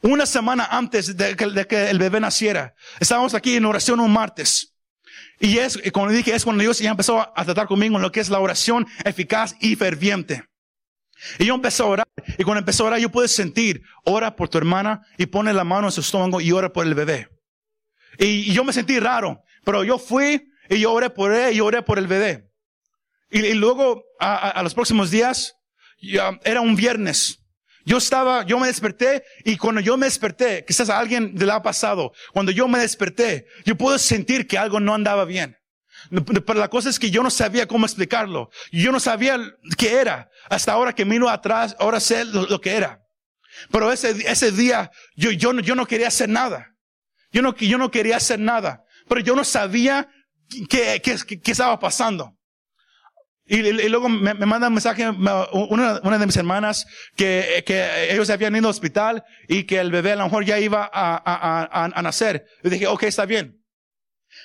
[0.00, 4.12] Una semana antes de que, de que, el bebé naciera, estábamos aquí en oración un
[4.12, 4.74] martes.
[5.40, 8.20] Y es, como dije, es cuando Dios ya empezó a tratar conmigo en lo que
[8.20, 10.44] es la oración eficaz y ferviente.
[11.38, 12.08] Y yo empecé a orar.
[12.38, 15.64] Y cuando empecé a orar, yo pude sentir, ora por tu hermana y pone la
[15.64, 17.28] mano en su estómago y ora por el bebé.
[18.18, 21.82] Y, yo me sentí raro, pero yo fui y yo oré por él y oré
[21.82, 22.50] por el bebé.
[23.30, 25.54] Y, luego, a, los próximos días,
[26.00, 27.40] ya, era un viernes.
[27.84, 31.62] Yo estaba, yo me desperté y cuando yo me desperté, quizás a alguien le ha
[31.62, 35.56] pasado, cuando yo me desperté, yo pude sentir que algo no andaba bien.
[36.10, 38.50] Pero la cosa es que yo no sabía cómo explicarlo.
[38.72, 39.38] Yo no sabía
[39.78, 40.28] qué era.
[40.48, 43.00] Hasta ahora que miro atrás, ahora sé lo, que era.
[43.70, 46.68] Pero ese, ese día, yo, yo, yo no quería hacer nada.
[47.32, 48.82] Yo no, yo no quería hacer nada.
[49.08, 50.08] Pero yo no sabía
[50.68, 52.34] qué, qué, qué estaba pasando.
[53.46, 58.30] Y, luego me, me manda un mensaje una, una, de mis hermanas que, que ellos
[58.30, 61.62] habían ido al hospital y que el bebé a lo mejor ya iba a, a,
[61.64, 62.46] a, a nacer.
[62.62, 63.63] Y dije, ok, está bien.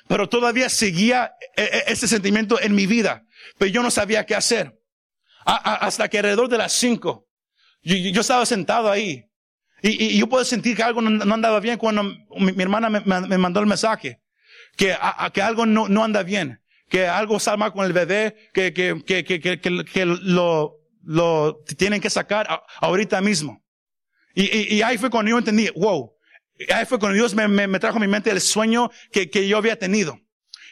[0.09, 3.23] Pero todavía seguía e, e, ese sentimiento en mi vida.
[3.59, 4.75] Pero yo no sabía qué hacer.
[5.45, 7.27] hasta que alrededor de las cinco,
[7.83, 9.23] yo, estaba sentado ahí.
[9.83, 13.67] Y, yo puedo sentir que algo no, andaba bien cuando mi, hermana me, mandó el
[13.67, 14.19] mensaje.
[14.75, 16.59] Que, a, que algo no, no anda bien.
[16.89, 18.49] Que algo está con el bebé.
[18.51, 19.23] Que, que, que,
[19.61, 23.63] que, lo, lo tienen que sacar ahorita mismo.
[24.33, 26.15] Y, y ahí fue cuando yo entendí, wow,
[26.73, 29.57] Ahí fue cuando Dios me, me, trajo a mi mente el sueño que, que yo
[29.57, 30.19] había tenido.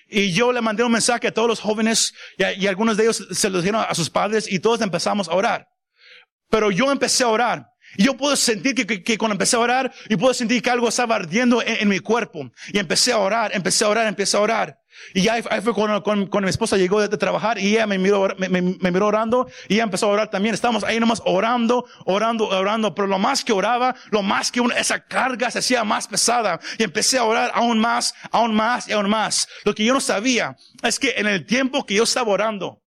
[0.09, 3.49] Y yo le mandé un mensaje a todos los jóvenes y, algunos de ellos se
[3.49, 5.67] lo dijeron a sus padres y todos empezamos a orar.
[6.49, 7.67] Pero yo empecé a orar.
[7.95, 10.89] Y yo puedo sentir que, que, cuando empecé a orar, y puedo sentir que algo
[10.89, 12.51] estaba ardiendo en, en, mi cuerpo.
[12.73, 14.77] Y empecé a orar, empecé a orar, empecé a orar.
[15.13, 17.97] Y ahí, ahí fue cuando, cuando, cuando, mi esposa llegó de, trabajar y ella me
[17.97, 20.53] miró, me, me, miró orando y ella empezó a orar también.
[20.53, 22.93] Estábamos ahí nomás orando, orando, orando.
[22.93, 26.59] Pero lo más que oraba, lo más que esa carga se hacía más pesada.
[26.77, 29.47] Y empecé a orar aún más, aún más y aún más.
[29.65, 32.81] Lo que yo no sabía es que en el tiempo que yo estaba orando,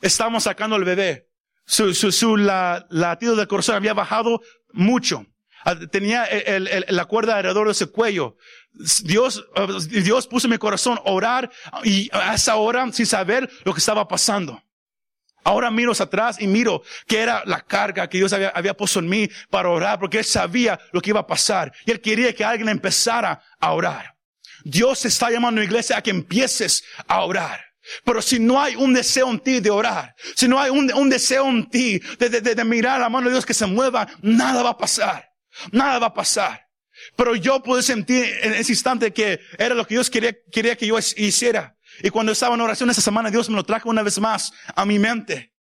[0.00, 1.28] estábamos sacando al bebé.
[1.66, 4.40] su, su, su la, latido del corazón había bajado
[4.72, 5.26] mucho.
[5.64, 8.36] Ah, Tenía el- el- la cuerda alrededor de su cuello.
[9.04, 11.50] Dios, eh, Dios puso mi corazón orar
[11.84, 14.62] y a esa hora sin saber lo que estaba pasando.
[15.44, 19.00] Ahora miro hacia atrás y miro que era la carga que Dios había, había puesto
[19.00, 21.72] en mí para orar, porque Él sabía lo que iba a pasar.
[21.84, 24.14] Y Él quería que alguien empezara a orar.
[24.64, 27.60] Dios está llamando a la iglesia a que empieces a orar.
[28.04, 31.10] Pero si no hay un deseo en ti de orar, si no hay un, un
[31.10, 34.62] deseo en ti de- de- de mirar la mano de Dios que se mueva, nada
[34.62, 35.31] va a pasar.
[35.70, 36.66] Nada va a pasar.
[37.16, 40.86] Pero yo pude sentir en ese instante que era lo que Dios quería, quería que
[40.86, 41.76] yo hiciera.
[42.02, 44.84] Y cuando estaba en oración esa semana, Dios me lo trajo una vez más a
[44.84, 45.52] mi mente.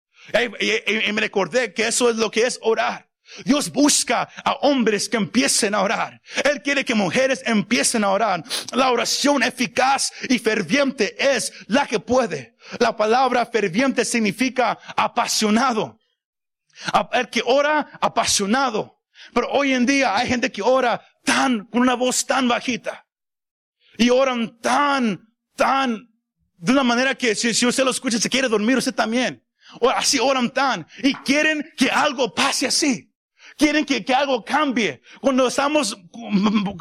[0.60, 3.08] Y, y- me recordé que eso es lo que es orar.
[3.44, 6.20] Dios busca a hombres que empiecen a orar.
[6.44, 8.42] Él quiere que mujeres empiecen a orar.
[8.72, 12.56] La oración eficaz y ferviente es la que puede.
[12.80, 15.98] La palabra ferviente significa apasionado.
[17.12, 18.99] El que ora apasionado.
[19.32, 23.06] Pero hoy en día hay gente que ora tan, con una voz tan bajita.
[23.98, 26.08] Y oran tan, tan,
[26.56, 29.44] de una manera que si, si usted lo escucha se quiere dormir usted también.
[29.80, 30.86] O así oran tan.
[31.02, 33.09] Y quieren que algo pase así.
[33.60, 35.02] Quieren que, que algo cambie.
[35.20, 35.94] Cuando estamos,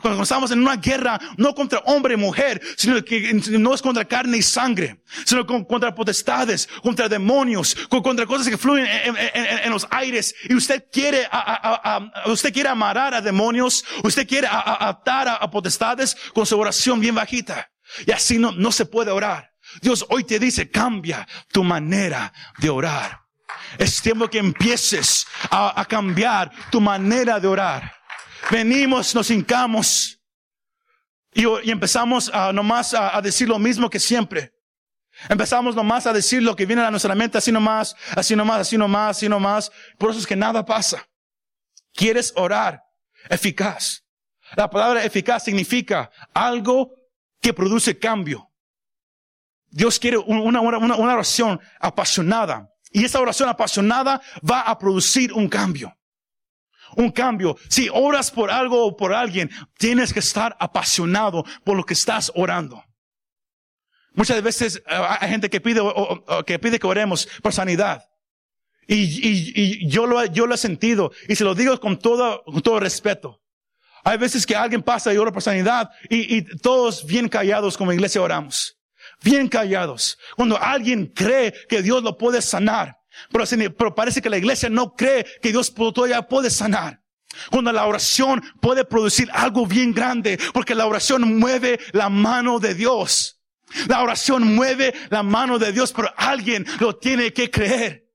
[0.02, 4.06] cuando estamos en una guerra, no contra hombre y mujer, sino que no es contra
[4.06, 9.18] carne y sangre, sino con- contra potestades, contra demonios, con- contra cosas que fluyen en,
[9.18, 10.34] en- los aires.
[10.48, 16.16] Y usted quiere, a- a- usted quiere amarrar a demonios, usted quiere atar a potestades
[16.34, 17.70] con su oración bien bajita.
[18.08, 19.52] Y así no, no se puede orar.
[19.82, 23.20] Dios hoy te dice, cambia tu manera de orar.
[23.78, 27.94] Es tiempo que empieces a, cambiar tu manera de orar.
[28.52, 30.20] Venimos, nos hincamos
[31.34, 34.54] y, empezamos a, nomás a, a decir lo mismo que siempre.
[35.28, 38.78] Empezamos nomás a decir lo que viene a nuestra mente, así nomás, así nomás, así
[38.78, 39.72] nomás, así nomás.
[39.98, 41.06] Por eso es que nada pasa.
[41.94, 42.82] Quieres orar
[43.30, 44.04] eficaz.
[44.56, 46.92] La palabra eficaz significa algo
[47.42, 48.50] que produce cambio.
[49.72, 52.70] Dios quiere un- una, una, una- una oración apasionada.
[52.92, 55.96] Y esa oración apasionada va a producir un cambio.
[56.96, 57.56] Un cambio.
[57.70, 62.32] Si oras por algo o por alguien, tienes que estar apasionado por lo que estás
[62.36, 62.84] orando.
[64.14, 64.82] Muchas veces eh,
[65.20, 65.82] hay gente que pide,
[66.48, 68.04] que pide que oremos por sanidad.
[68.88, 71.12] Y, yo, lo, he- sentido.
[71.28, 73.40] Y se lo digo con todo, con todo respeto.
[74.04, 77.94] Hay veces que alguien pasa y ora por sanidad y, y todos bien callados como
[77.94, 78.79] iglesia oramos.
[79.24, 80.18] Bien callados.
[80.36, 82.98] Cuando alguien cree que Dios lo puede sanar.
[83.32, 87.02] Pero, parece que la iglesia no cree que Dios todavía puede sanar.
[87.52, 90.40] Cuando la oración puede producir algo bien grande.
[90.54, 93.42] Porque la oración mueve la mano de Dios.
[93.88, 98.08] La oración mueve la mano de Dios, pero alguien lo tiene que creer.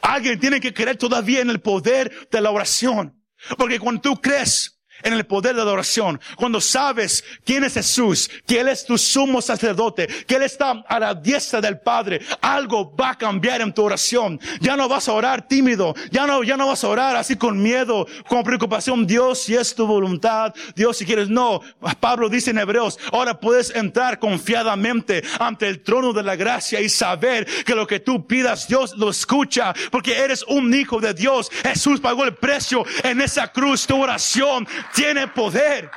[0.00, 3.22] Alguien tiene que creer todavía en el poder de la oración.
[3.58, 4.73] Porque cuando tú crees
[5.04, 8.98] en el poder de la oración, cuando sabes quién es Jesús, que Él es tu
[8.98, 13.72] sumo sacerdote, que Él está a la diestra del Padre, algo va a cambiar en
[13.72, 14.40] tu oración.
[14.60, 17.62] Ya no vas a orar tímido, ya no, ya no vas a orar así con
[17.62, 19.06] miedo, con preocupación.
[19.06, 21.60] Dios, si es tu voluntad, Dios, si quieres, no.
[22.00, 26.88] Pablo dice en Hebreos, ahora puedes entrar confiadamente ante el trono de la gracia y
[26.88, 31.50] saber que lo que tú pidas, Dios lo escucha, porque eres un hijo de Dios.
[31.62, 33.86] Jesús pagó el precio en esa cruz.
[33.86, 35.90] Tu oración tiene poder.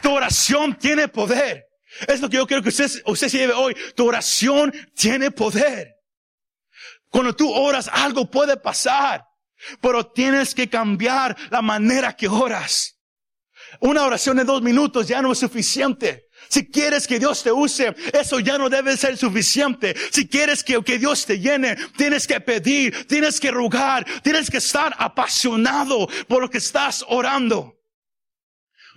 [0.00, 1.66] Tu oración tiene poder.
[2.08, 3.76] Es lo que yo quiero que usted, usted se lleve hoy.
[3.94, 5.94] Tu oración tiene poder.
[7.08, 9.24] Cuando tú oras, algo puede pasar,
[9.80, 12.98] pero tienes que cambiar la manera que oras.
[13.80, 16.28] Una oración de dos minutos ya no es suficiente.
[16.52, 19.96] Si quieres que Dios te use, eso ya no debe ser suficiente.
[20.10, 24.58] Si quieres que, que Dios te llene, tienes que pedir, tienes que rogar, tienes que
[24.58, 27.78] estar apasionado por lo que estás orando.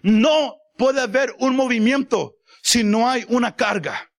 [0.03, 4.11] No puede haber un movimiento si no hay una carga.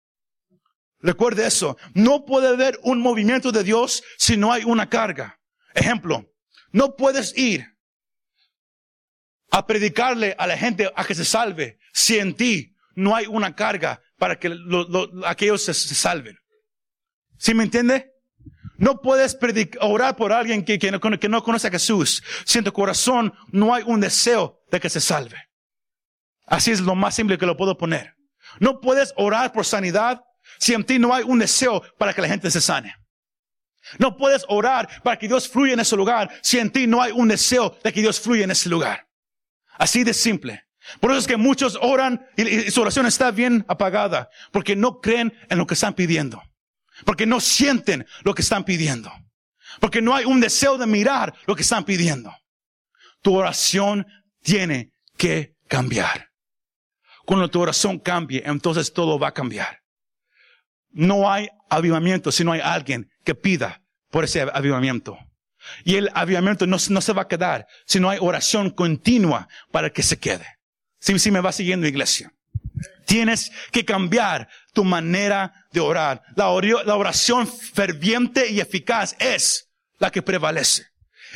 [1.00, 1.76] Recuerde eso.
[1.92, 5.38] No puede haber un movimiento de Dios si no hay una carga.
[5.74, 6.24] Ejemplo,
[6.72, 7.66] no puedes ir
[9.50, 13.54] a predicarle a la gente a que se salve si en ti no hay una
[13.54, 16.36] carga para que lo- lo- aquellos se, salven.
[17.38, 18.10] ¿Sí me entiende?
[18.78, 22.64] No puedes predic- orar por alguien que, no, que no conoce a Jesús si en
[22.64, 25.36] tu corazón no hay un deseo de que se salve.
[26.46, 28.14] Así es lo más simple que lo puedo poner.
[28.60, 30.20] No puedes orar por sanidad
[30.58, 32.94] si en ti no hay un deseo para que la gente se sane.
[33.98, 37.12] No puedes orar para que Dios fluya en ese lugar si en ti no hay
[37.12, 39.06] un deseo de que Dios fluya en ese lugar.
[39.78, 40.65] Así de simple.
[41.00, 45.32] Por eso es que muchos oran y, su oración está bien apagada porque no creen
[45.48, 46.42] en lo que están pidiendo.
[47.04, 49.12] Porque no sienten lo que están pidiendo.
[49.80, 52.34] Porque no hay un deseo de mirar lo que están pidiendo.
[53.22, 54.06] Tu oración
[54.42, 56.30] tiene que cambiar.
[57.24, 59.80] Cuando tu oración cambie, entonces todo va a cambiar.
[60.90, 65.18] No hay avivamiento si no hay alguien que pida por ese avivamiento.
[65.84, 70.02] Y el avivamiento no, se va a quedar si no hay oración continua para que
[70.02, 70.46] se quede.
[71.06, 72.32] Si, me va siguiendo iglesia.
[73.06, 76.22] Tienes que cambiar tu manera de orar.
[76.34, 80.88] La, oración ferviente y eficaz es la que prevalece.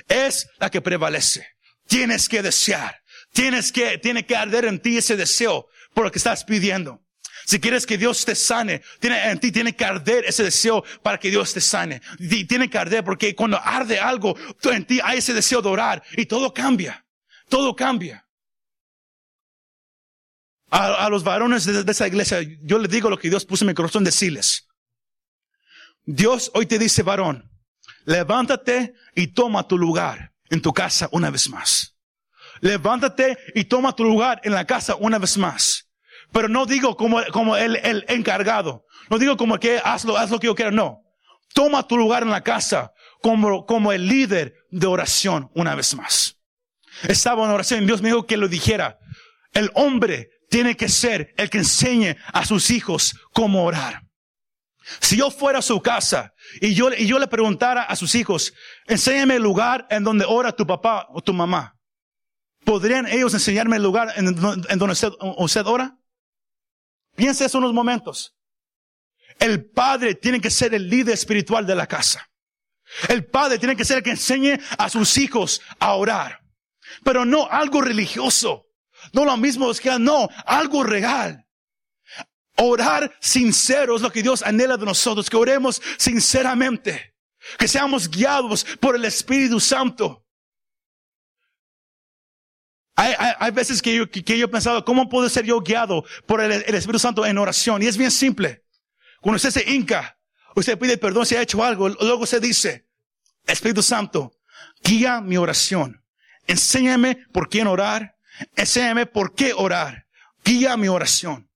[0.08, 1.46] Es la que prevalece.
[1.86, 3.00] Tienes que desear.
[3.32, 7.00] Tienes que, tiene que arder en ti ese deseo por lo que estás pidiendo.
[7.46, 11.18] Si quieres que Dios te sane, tiene, en ti tiene que arder ese deseo para
[11.18, 12.02] que Dios te sane.
[12.48, 16.26] tiene que arder porque cuando arde algo, en ti hay ese deseo de orar y
[16.26, 17.04] todo cambia.
[17.48, 18.26] Todo cambia.
[20.70, 23.74] A, los varones de, esa iglesia, yo les digo lo que Dios puso en mi
[23.74, 24.68] corazón decirles.
[26.04, 27.50] Dios hoy te dice, varón,
[28.04, 31.96] levántate y toma tu lugar en tu casa una vez más.
[32.60, 35.88] Levántate y toma tu lugar en la casa una vez más.
[36.32, 38.84] Pero no digo como, como el, el encargado.
[39.08, 40.70] No digo como que hazlo, haz lo que yo quiera.
[40.70, 41.02] No.
[41.52, 42.92] Toma tu lugar en la casa
[43.22, 46.36] como, como el líder de oración una vez más.
[47.08, 48.98] Estaba en oración y Dios me dijo que lo dijera.
[49.52, 54.02] El hombre tiene que ser el que enseñe a sus hijos cómo orar.
[55.00, 58.52] Si yo fuera a su casa y yo, y yo le preguntara a sus hijos,
[58.86, 61.76] enséñame el lugar en donde ora tu papá o tu mamá.
[62.64, 65.96] ¿Podrían ellos enseñarme el lugar en, donde usted, usted ora?
[67.14, 68.36] Piensa eso unos momentos.
[69.38, 72.28] El padre tiene que ser el líder espiritual de la casa.
[73.08, 76.40] El padre tiene que ser el que enseñe a sus hijos a orar.
[77.04, 78.66] Pero no algo religioso.
[79.12, 81.46] No lo mismo es que no, algo real.
[82.56, 87.14] Orar sincero es lo que Dios anhela de nosotros, que oremos sinceramente,
[87.58, 90.26] que seamos guiados por el Espíritu Santo.
[92.96, 96.42] Hay, hay, veces que yo, que, yo he pensado, ¿cómo puedo ser yo guiado por
[96.42, 97.82] el, el, Espíritu Santo en oración?
[97.82, 98.62] Y es bien simple.
[99.22, 100.18] Cuando usted se hinca,
[100.54, 102.86] usted pide perdón si ha hecho algo, luego se dice,
[103.46, 104.32] Espíritu Santo,
[104.82, 106.04] guía mi oración.
[106.46, 108.16] Enséñame por quién orar.
[108.56, 110.06] Enséñame por qué orar.
[110.44, 111.48] Guía mi oración.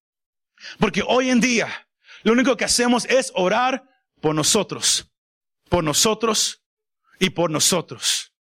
[0.78, 1.68] Porque hoy en día,
[2.22, 3.84] lo único que hacemos es orar
[4.20, 5.10] por nosotros.
[5.68, 6.62] Por nosotros
[7.18, 8.32] y por nosotros.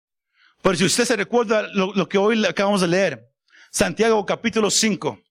[0.62, 3.30] Pero si usted se recuerda lo, que hoy acabamos de leer,
[3.72, 5.22] Santiago capítulo 5.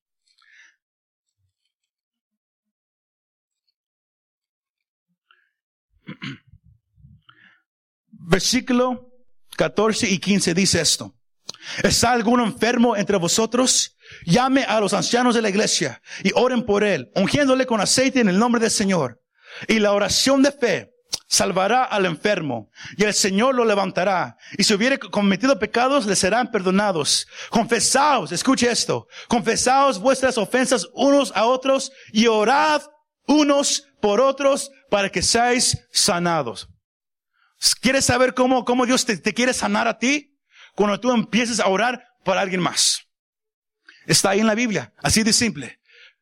[8.11, 9.11] Versículo
[9.57, 11.15] 14 y 15 dice esto.
[11.83, 13.97] ¿Está alguno enfermo entre vosotros?
[14.25, 18.29] Llame a los ancianos de la iglesia y oren por él, ungiéndole con aceite en
[18.29, 19.21] el nombre del Señor.
[19.69, 20.91] Y la oración de fe
[21.29, 24.37] salvará al enfermo y el Señor lo levantará.
[24.59, 27.27] Y si hubiere cometido pecados, le serán perdonados.
[27.51, 32.83] Confesaos, escuche esto, confesaos vuestras ofensas unos a otros y orad
[33.27, 36.69] unos por otros para que seáis sanados.
[37.81, 40.32] ¿Quieres saber cómo, cómo Dios te, te quiere sanar a ti?
[40.75, 43.03] Cuando tú empieces a orar por alguien más.
[44.07, 45.79] Está ahí en la Biblia, así de simple.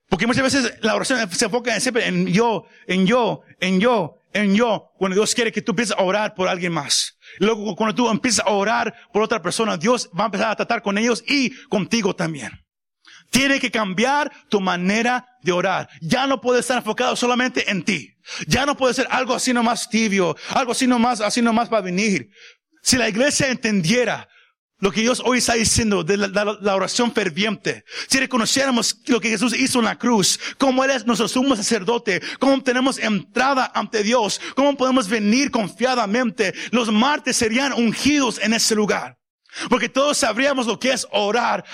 [0.08, 4.54] Porque muchas veces la oración se enfoca siempre en yo, en yo, en yo, en
[4.54, 7.16] yo, cuando Dios quiere que tú empieces a orar por alguien más.
[7.38, 10.82] luego cuando tú empiezas a orar por otra persona, Dios va a empezar a tratar
[10.82, 12.50] con ellos y contigo también.
[13.30, 15.88] Tiene que cambiar tu manera de orar.
[16.00, 18.16] Ya no puede estar enfocado solamente en ti.
[18.48, 22.30] Ya no puede ser algo así nomás tibio, algo así nomás, así nomás para venir.
[22.82, 24.28] Si la iglesia entendiera
[24.80, 27.84] lo que Dios hoy está diciendo de la, oración ferviente.
[28.08, 32.20] Si reconociéramos lo que Jesús hizo en la cruz, cómo Él es nuestro sumo sacerdote,
[32.38, 38.74] cómo tenemos entrada ante Dios, cómo podemos venir confiadamente, los martes serían ungidos en ese
[38.74, 39.18] lugar.
[39.68, 41.64] Porque todos sabríamos lo que es orar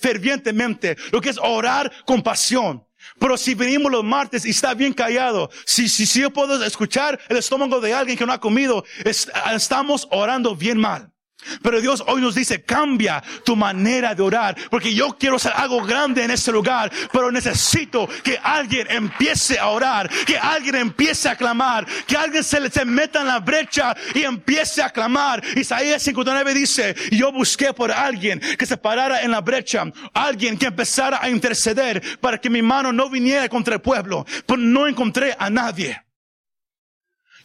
[0.00, 2.84] fervientemente, lo que es orar con pasión.
[3.20, 7.36] Pero si venimos los martes y está bien callado, si, si yo puedo escuchar el
[7.36, 11.13] estómago de alguien que no ha comido, estamos orando bien mal.
[11.62, 15.82] Pero Dios hoy nos dice, cambia tu manera de orar, porque yo quiero hacer algo
[15.82, 21.36] grande en este lugar, pero necesito que alguien empiece a orar, que alguien empiece a
[21.36, 25.42] clamar, que alguien se, se meta en la brecha y empiece a clamar.
[25.56, 30.66] Isaías 59 dice, yo busqué por alguien que se parara en la brecha, alguien que
[30.66, 35.36] empezara a interceder para que mi mano no viniera contra el pueblo, pero no encontré
[35.38, 36.00] a nadie.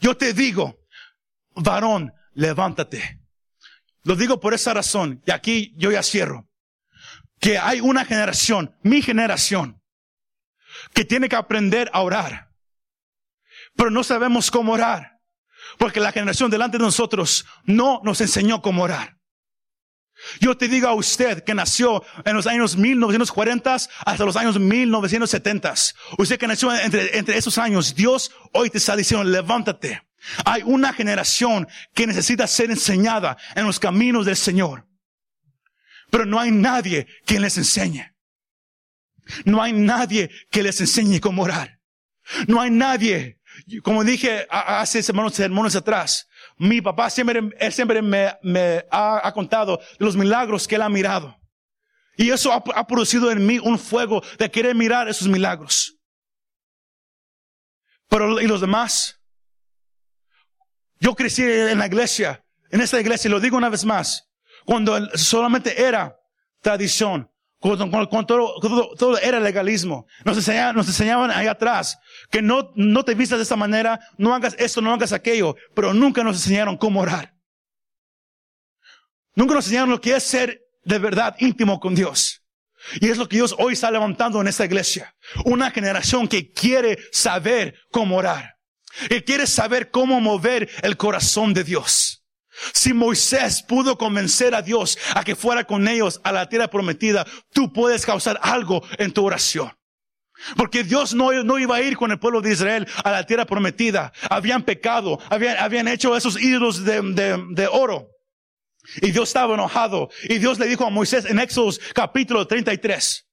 [0.02, 0.80] Yo te digo,
[1.56, 3.19] varón, levántate
[4.10, 6.50] lo digo por esa razón, y aquí yo ya cierro,
[7.40, 9.84] que hay una generación, mi generación,
[10.96, 12.50] que tiene que aprender a orar,
[13.76, 15.20] pero no sabemos cómo orar.
[15.78, 19.20] Porque la generación delante de nosotros no nos enseñó cómo orar.
[20.40, 25.76] Yo te digo a usted que nació en los años 1940 hasta los años 1970.
[26.18, 30.02] Usted que nació entre, esos años, Dios hoy te está diciendo, levántate.
[30.46, 34.88] Hay una generación que necesita ser enseñada en los caminos del Señor.
[36.10, 38.14] Pero no hay nadie que les enseñe.
[39.46, 41.80] No hay nadie que les enseñe cómo orar.
[42.48, 43.40] No hay nadie,
[43.84, 49.80] como dije hace semanas, semanas atrás, mi papá siempre, él siempre me, me ha, contado
[49.98, 51.36] los milagros que él ha mirado.
[52.18, 55.96] Y eso ha, ha producido en mí un fuego de querer mirar esos milagros.
[58.10, 59.19] Pero, ¿y los demás?
[61.00, 64.30] Yo crecí en la iglesia, en esta iglesia, lo digo una vez más,
[64.66, 66.16] cuando solamente era
[66.62, 67.30] tradición,
[67.60, 67.90] cuando,
[68.98, 70.06] todo, era legalismo.
[70.24, 71.02] Nos enseñaban, nos
[71.36, 71.98] ahí atrás
[72.30, 75.94] que no, no te vistas de esta manera, no hagas esto, no hagas aquello, pero
[75.94, 77.34] nunca nos enseñaron cómo orar.
[79.36, 82.44] Nunca nos enseñaron lo que es ser de verdad íntimo con Dios.
[83.02, 85.16] Y es lo que Dios hoy está levantando en esta iglesia.
[85.46, 88.59] Una generación que quiere saber cómo orar.
[89.08, 92.20] Que quiere saber cómo mover el corazón de Dios.
[92.74, 97.26] Si Moisés pudo convencer a Dios a que fuera con ellos a la tierra prometida,
[97.54, 99.72] tú puedes causar algo en tu oración.
[100.56, 103.46] Porque Dios no, no, iba a ir con el pueblo de Israel a la tierra
[103.46, 104.14] prometida.
[104.30, 108.08] Habían pecado, habían, habían hecho esos ídolos de, de, de, oro.
[109.02, 110.10] Y Dios estaba enojado.
[110.24, 113.28] Y Dios le dijo a Moisés en Éxodo capítulo 33,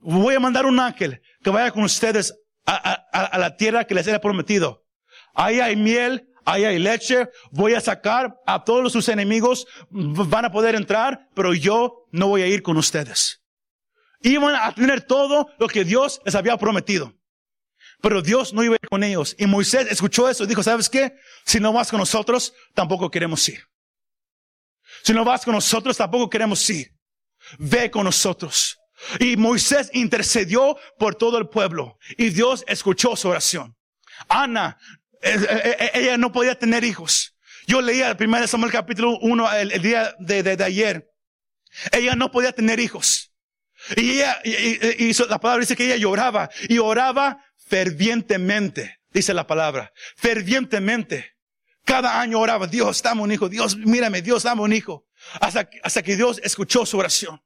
[0.00, 2.34] voy a mandar un ángel que vaya con ustedes
[2.66, 4.84] a, a, a la tierra que les era prometido.
[5.34, 10.52] Ahí hay miel, ahí hay leche, voy a sacar a todos sus enemigos, van a
[10.52, 13.42] poder entrar, pero yo no voy a ir con ustedes.
[14.20, 17.12] Iban a tener todo lo que Dios les había prometido.
[18.00, 19.34] Pero Dios no iba a ir con ellos.
[19.38, 21.14] Y Moisés escuchó eso y dijo, ¿sabes qué?
[21.44, 23.64] Si no vas con nosotros, tampoco queremos ir.
[25.02, 26.90] Si no vas con nosotros, tampoco queremos ir.
[27.58, 28.78] Ve con nosotros.
[29.20, 31.98] Y Moisés intercedió por todo el pueblo.
[32.16, 33.76] Y Dios escuchó su oración.
[34.28, 34.78] Ana
[35.94, 37.36] ella no podía tener hijos.
[37.66, 41.08] Yo leía el primer Samuel capítulo 1 el, día de, de, ayer.
[41.92, 43.32] Ella no podía tener hijos.
[43.96, 44.40] Y ella,
[45.28, 51.32] la palabra dice que ella lloraba y oraba fervientemente, dice la palabra, fervientemente.
[51.84, 55.06] Cada año oraba, Dios, dame un hijo, Dios, mírame, Dios, dame un hijo.
[55.40, 57.42] Hasta que Dios escuchó su oración.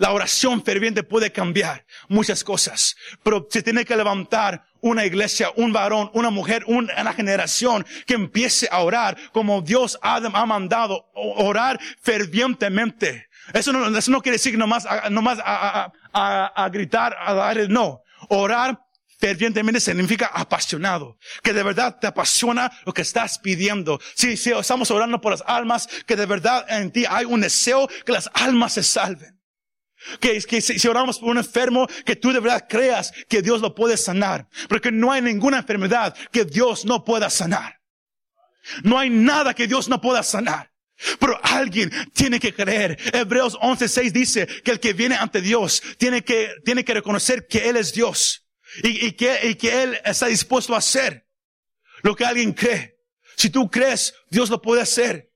[0.00, 5.74] La oración ferviente puede cambiar muchas cosas, pero se tiene que levantar una iglesia, un
[5.74, 13.28] varón, una mujer, una generación que empiece a orar como Dios ha, mandado, orar fervientemente.
[13.52, 18.00] Eso no, quiere decir nomás, nomás a, a, a, gritar, a dar, no.
[18.30, 18.80] Orar
[19.18, 24.00] fervientemente significa apasionado, que de verdad te apasiona lo que estás pidiendo.
[24.14, 27.86] Si, si estamos orando por las almas, que de verdad en ti hay un deseo
[28.06, 29.39] que las almas se salven.
[30.20, 33.74] Que, que si, oramos por un enfermo, que tú de verdad creas que Dios lo
[33.74, 34.48] puede sanar.
[34.68, 37.80] Porque no hay ninguna enfermedad que Dios no pueda sanar.
[38.82, 40.70] No hay nada que Dios no pueda sanar.
[41.18, 42.98] Pero alguien tiene que creer.
[43.12, 47.68] Hebreos 11.6 dice que el que viene ante Dios tiene que, tiene que reconocer que
[47.68, 48.46] Él es Dios.
[48.82, 51.26] Y, y, que, y que Él está dispuesto a hacer
[52.02, 52.96] lo que alguien cree.
[53.36, 55.30] Si tú crees, Dios lo puede hacer.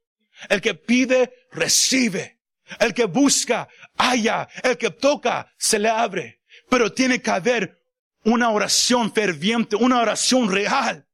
[0.48, 2.40] El que pide, recibe.
[2.78, 4.48] El que busca, haya.
[4.62, 6.40] El que toca, se le abre.
[6.68, 7.82] Pero tiene que haber
[8.24, 11.06] una oración ferviente, una oración real.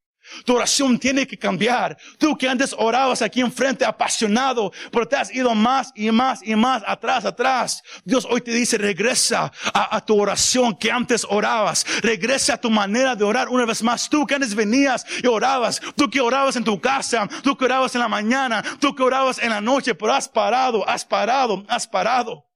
[0.45, 1.97] Tu oración tiene que cambiar.
[2.19, 6.55] Tú que antes orabas aquí enfrente apasionado, pero te has ido más y más y
[6.55, 7.83] más atrás, atrás.
[8.05, 11.85] Dios hoy te dice, regresa a, tu oración que antes orabas.
[12.01, 14.09] Regresa a tu manera de orar una vez más.
[14.09, 15.81] Tú que antes venías y orabas.
[15.97, 17.29] Tú que orabas en tu casa.
[17.43, 18.63] Tú que orabas en la mañana.
[18.79, 22.50] Tú que orabas en la noche, pero has parado, has parado, has parado.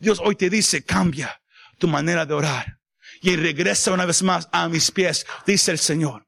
[0.00, 1.40] Dios hoy te dice, cambia
[1.78, 2.78] tu manera de orar.
[3.20, 6.26] Y regresa una vez más a mis pies, dice el Señor.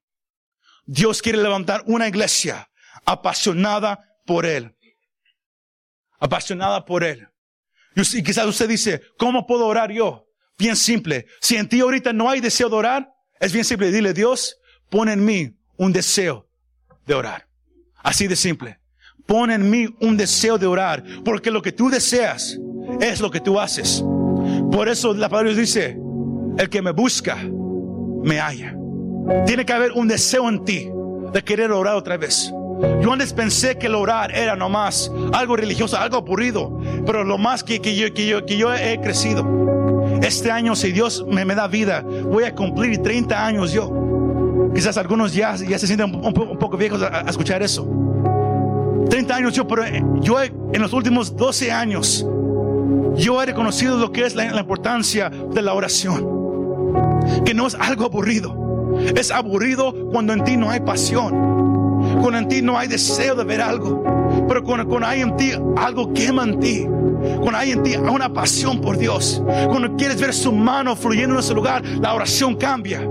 [0.85, 2.69] Dios quiere levantar una iglesia
[3.07, 4.77] apasionada por Él.
[6.19, 7.27] Apasionada por Él.
[7.95, 10.27] Y quizás usted dice, ¿cómo puedo orar yo?
[10.59, 11.27] Bien simple.
[11.41, 13.09] Si en ti ahorita no hay deseo de orar,
[13.41, 13.91] es bien simple.
[13.91, 14.59] Dile, Dios,
[14.91, 16.49] pon en mí un deseo
[17.07, 17.49] de orar.
[17.97, 18.81] Así de simple.
[19.27, 21.03] Pon en mí un deseo de orar.
[21.25, 22.59] Porque lo que tú deseas
[23.01, 24.05] es lo que tú haces.
[24.71, 25.99] Por eso la palabra dice,
[26.59, 27.37] el que me busca,
[28.23, 28.77] me halla.
[29.47, 30.89] Tiene que haber un deseo en ti
[31.33, 32.53] de querer orar otra vez.
[33.01, 37.79] Yo antes pensé que orar era nomás algo religioso, algo aburrido, pero lo más que,
[37.79, 39.47] yo, que, yo, que yo he crecido.
[40.21, 44.71] Este año, si Dios me, me da vida, voy a cumplir 30 años yo.
[44.75, 47.87] Quizás algunos ya, ya se sienten un, po- un poco viejos a, escuchar eso.
[49.11, 49.85] 30 años yo, pero
[50.21, 52.27] yo en los últimos 12 años,
[53.17, 56.43] yo he reconocido lo que es la, importancia de la oración.
[57.45, 58.97] Que no es algo aburrido.
[59.17, 61.53] Es aburrido cuando en ti no hay pasión.
[62.21, 64.03] Cuando en ti no hay deseo de ver algo.
[64.49, 66.87] Pero cuando, cuando hay en ti algo quema en ti.
[67.41, 69.43] Cuando hay en ti una pasión por Dios.
[69.69, 73.07] Cuando quieres ver su mano fluyendo en ese lugar, la oración cambia.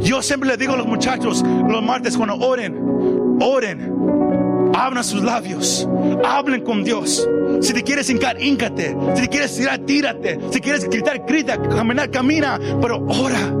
[0.00, 2.76] Yo siempre le digo a los muchachos los martes cuando oren,
[3.40, 3.92] oren,
[4.74, 5.88] abran sus labios,
[6.24, 7.28] hablen con Dios.
[7.60, 8.96] Si te quieres hincar, híncate.
[9.14, 10.38] Si te quieres tirar, tírate.
[10.50, 13.54] Si quieres gritar, grita, caminar, camina, pero ora.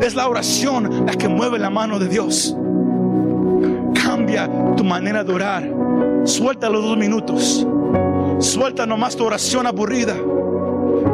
[0.00, 2.56] Es la oración la que mueve la mano de Dios.
[4.02, 5.74] Cambia tu manera de orar.
[6.24, 7.66] Suelta los dos minutos.
[8.38, 10.16] Suelta nomás tu oración aburrida.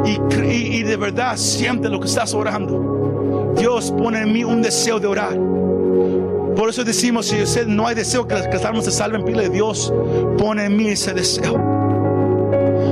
[0.05, 0.19] Y,
[0.49, 3.53] y de verdad siente lo que estás orando.
[3.57, 5.37] Dios pone en mí un deseo de orar.
[6.57, 9.93] Por eso decimos, si usted no hay deseo que las, almas se salven, pídele Dios,
[10.39, 11.53] pone en mí ese deseo.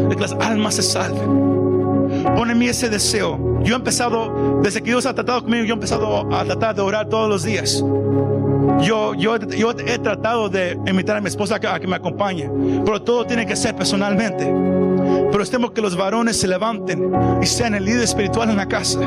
[0.08, 2.26] De que las almas se salven.
[2.36, 3.60] Pone en mí ese deseo.
[3.64, 6.82] Yo he empezado, desde que Dios ha tratado conmigo, yo he empezado a tratar de
[6.84, 7.84] orar todos los días.
[8.84, 11.96] Yo, yo, yo he tratado de invitar a mi esposa a que, a que me
[11.96, 12.48] acompañe,
[12.86, 14.46] pero todo tiene que ser personalmente.
[15.32, 17.12] Pero estemos que los varones se levanten
[17.42, 19.00] y sean el líder espiritual en la casa.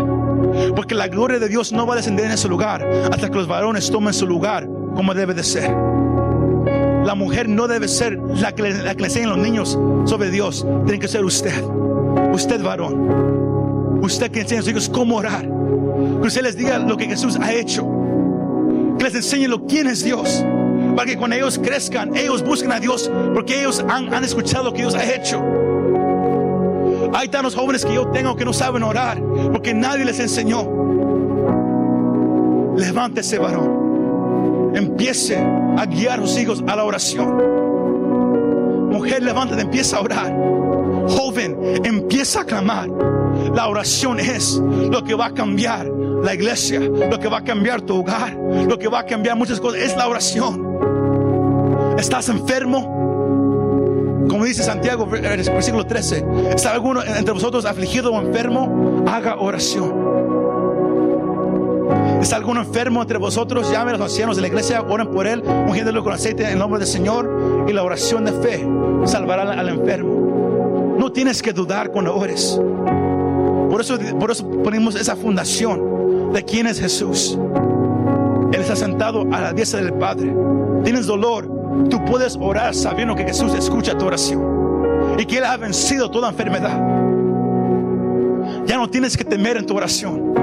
[0.75, 3.47] Porque la gloria de Dios no va a descender en ese lugar hasta que los
[3.47, 5.71] varones tomen su lugar como debe de ser.
[7.05, 10.67] La mujer no debe ser la que, la que le enseñen los niños sobre Dios.
[10.85, 11.63] Tiene que ser usted.
[12.33, 14.01] Usted varón.
[14.03, 15.49] Usted que enseña a sus hijos cómo orar.
[16.21, 17.87] Que usted les diga lo que Jesús ha hecho.
[18.99, 20.45] Que les enseñe lo quién es Dios.
[20.97, 23.11] Para que cuando ellos crezcan, ellos busquen a Dios.
[23.33, 25.43] Porque ellos han, han escuchado lo que Dios ha hecho.
[27.15, 29.23] Hay tantos jóvenes que yo tengo que no saben orar
[29.53, 30.67] porque nadie les enseñó.
[32.77, 34.73] Levántese, varón.
[34.75, 38.91] Empiece a guiar a sus hijos a la oración.
[38.91, 40.35] Mujer, levántate, empieza a orar.
[41.09, 42.89] Joven, empieza a clamar.
[43.55, 45.91] La oración es lo que va a cambiar
[46.23, 49.61] la iglesia, lo que va a cambiar tu hogar, lo que va a cambiar muchas
[49.61, 49.81] cosas.
[49.81, 50.67] Es la oración.
[51.99, 52.99] ¿Estás enfermo?
[54.29, 56.25] Como dice Santiago, versículo 13,
[56.55, 58.98] ¿está alguno entre vosotros afligido o enfermo?
[59.13, 59.93] Haga oración.
[62.21, 63.71] ¿Está alguno enfermo entre vosotros?
[63.71, 66.59] Llame a los ancianos de la iglesia, oren por él, ungiéndolo con aceite en el
[66.59, 67.67] nombre del Señor.
[67.69, 68.69] Y la oración de fe
[69.05, 70.97] salvará al, enfermo.
[70.99, 72.61] No tienes que dudar cuando ores.
[73.71, 77.39] Por eso, por eso ponemos esa fundación de quién es Jesús.
[78.53, 80.35] Él está sentado a la diestra del Padre.
[80.85, 81.59] Tienes dolor,
[81.91, 86.29] Tú puedes orar sabiendo que Jesús escucha tu oración y que Él ha vencido toda
[86.29, 86.98] enfermedad.
[88.69, 90.35] Ya no tienes que temer en tu oración.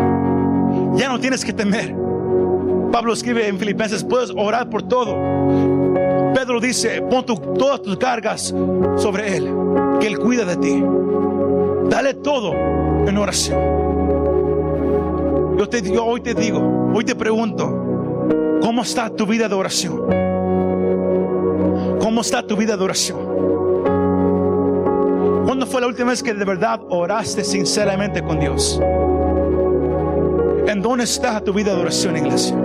[0.97, 1.95] Ya no tienes que temer.
[2.91, 5.15] Pablo escribe en Filipenses, puedes orar por todo.
[6.33, 8.53] Pedro dice, pon tu- todas tus cargas
[8.97, 9.49] sobre Él,
[9.99, 10.83] que Él cuida de ti.
[11.89, 12.53] Dale todo
[13.07, 13.59] en oración.
[15.57, 17.65] Yo, te, yo hoy te digo, hoy te pregunto,
[18.61, 20.01] ¿cómo está tu vida de oración?
[21.99, 23.19] ¿Cómo está tu vida de oración?
[25.55, 28.77] ¿Cuándo fue la última vez que de verdad oraste sinceramente con Dios?
[30.67, 32.64] ¿En dónde está tu vida de oración, iglesia?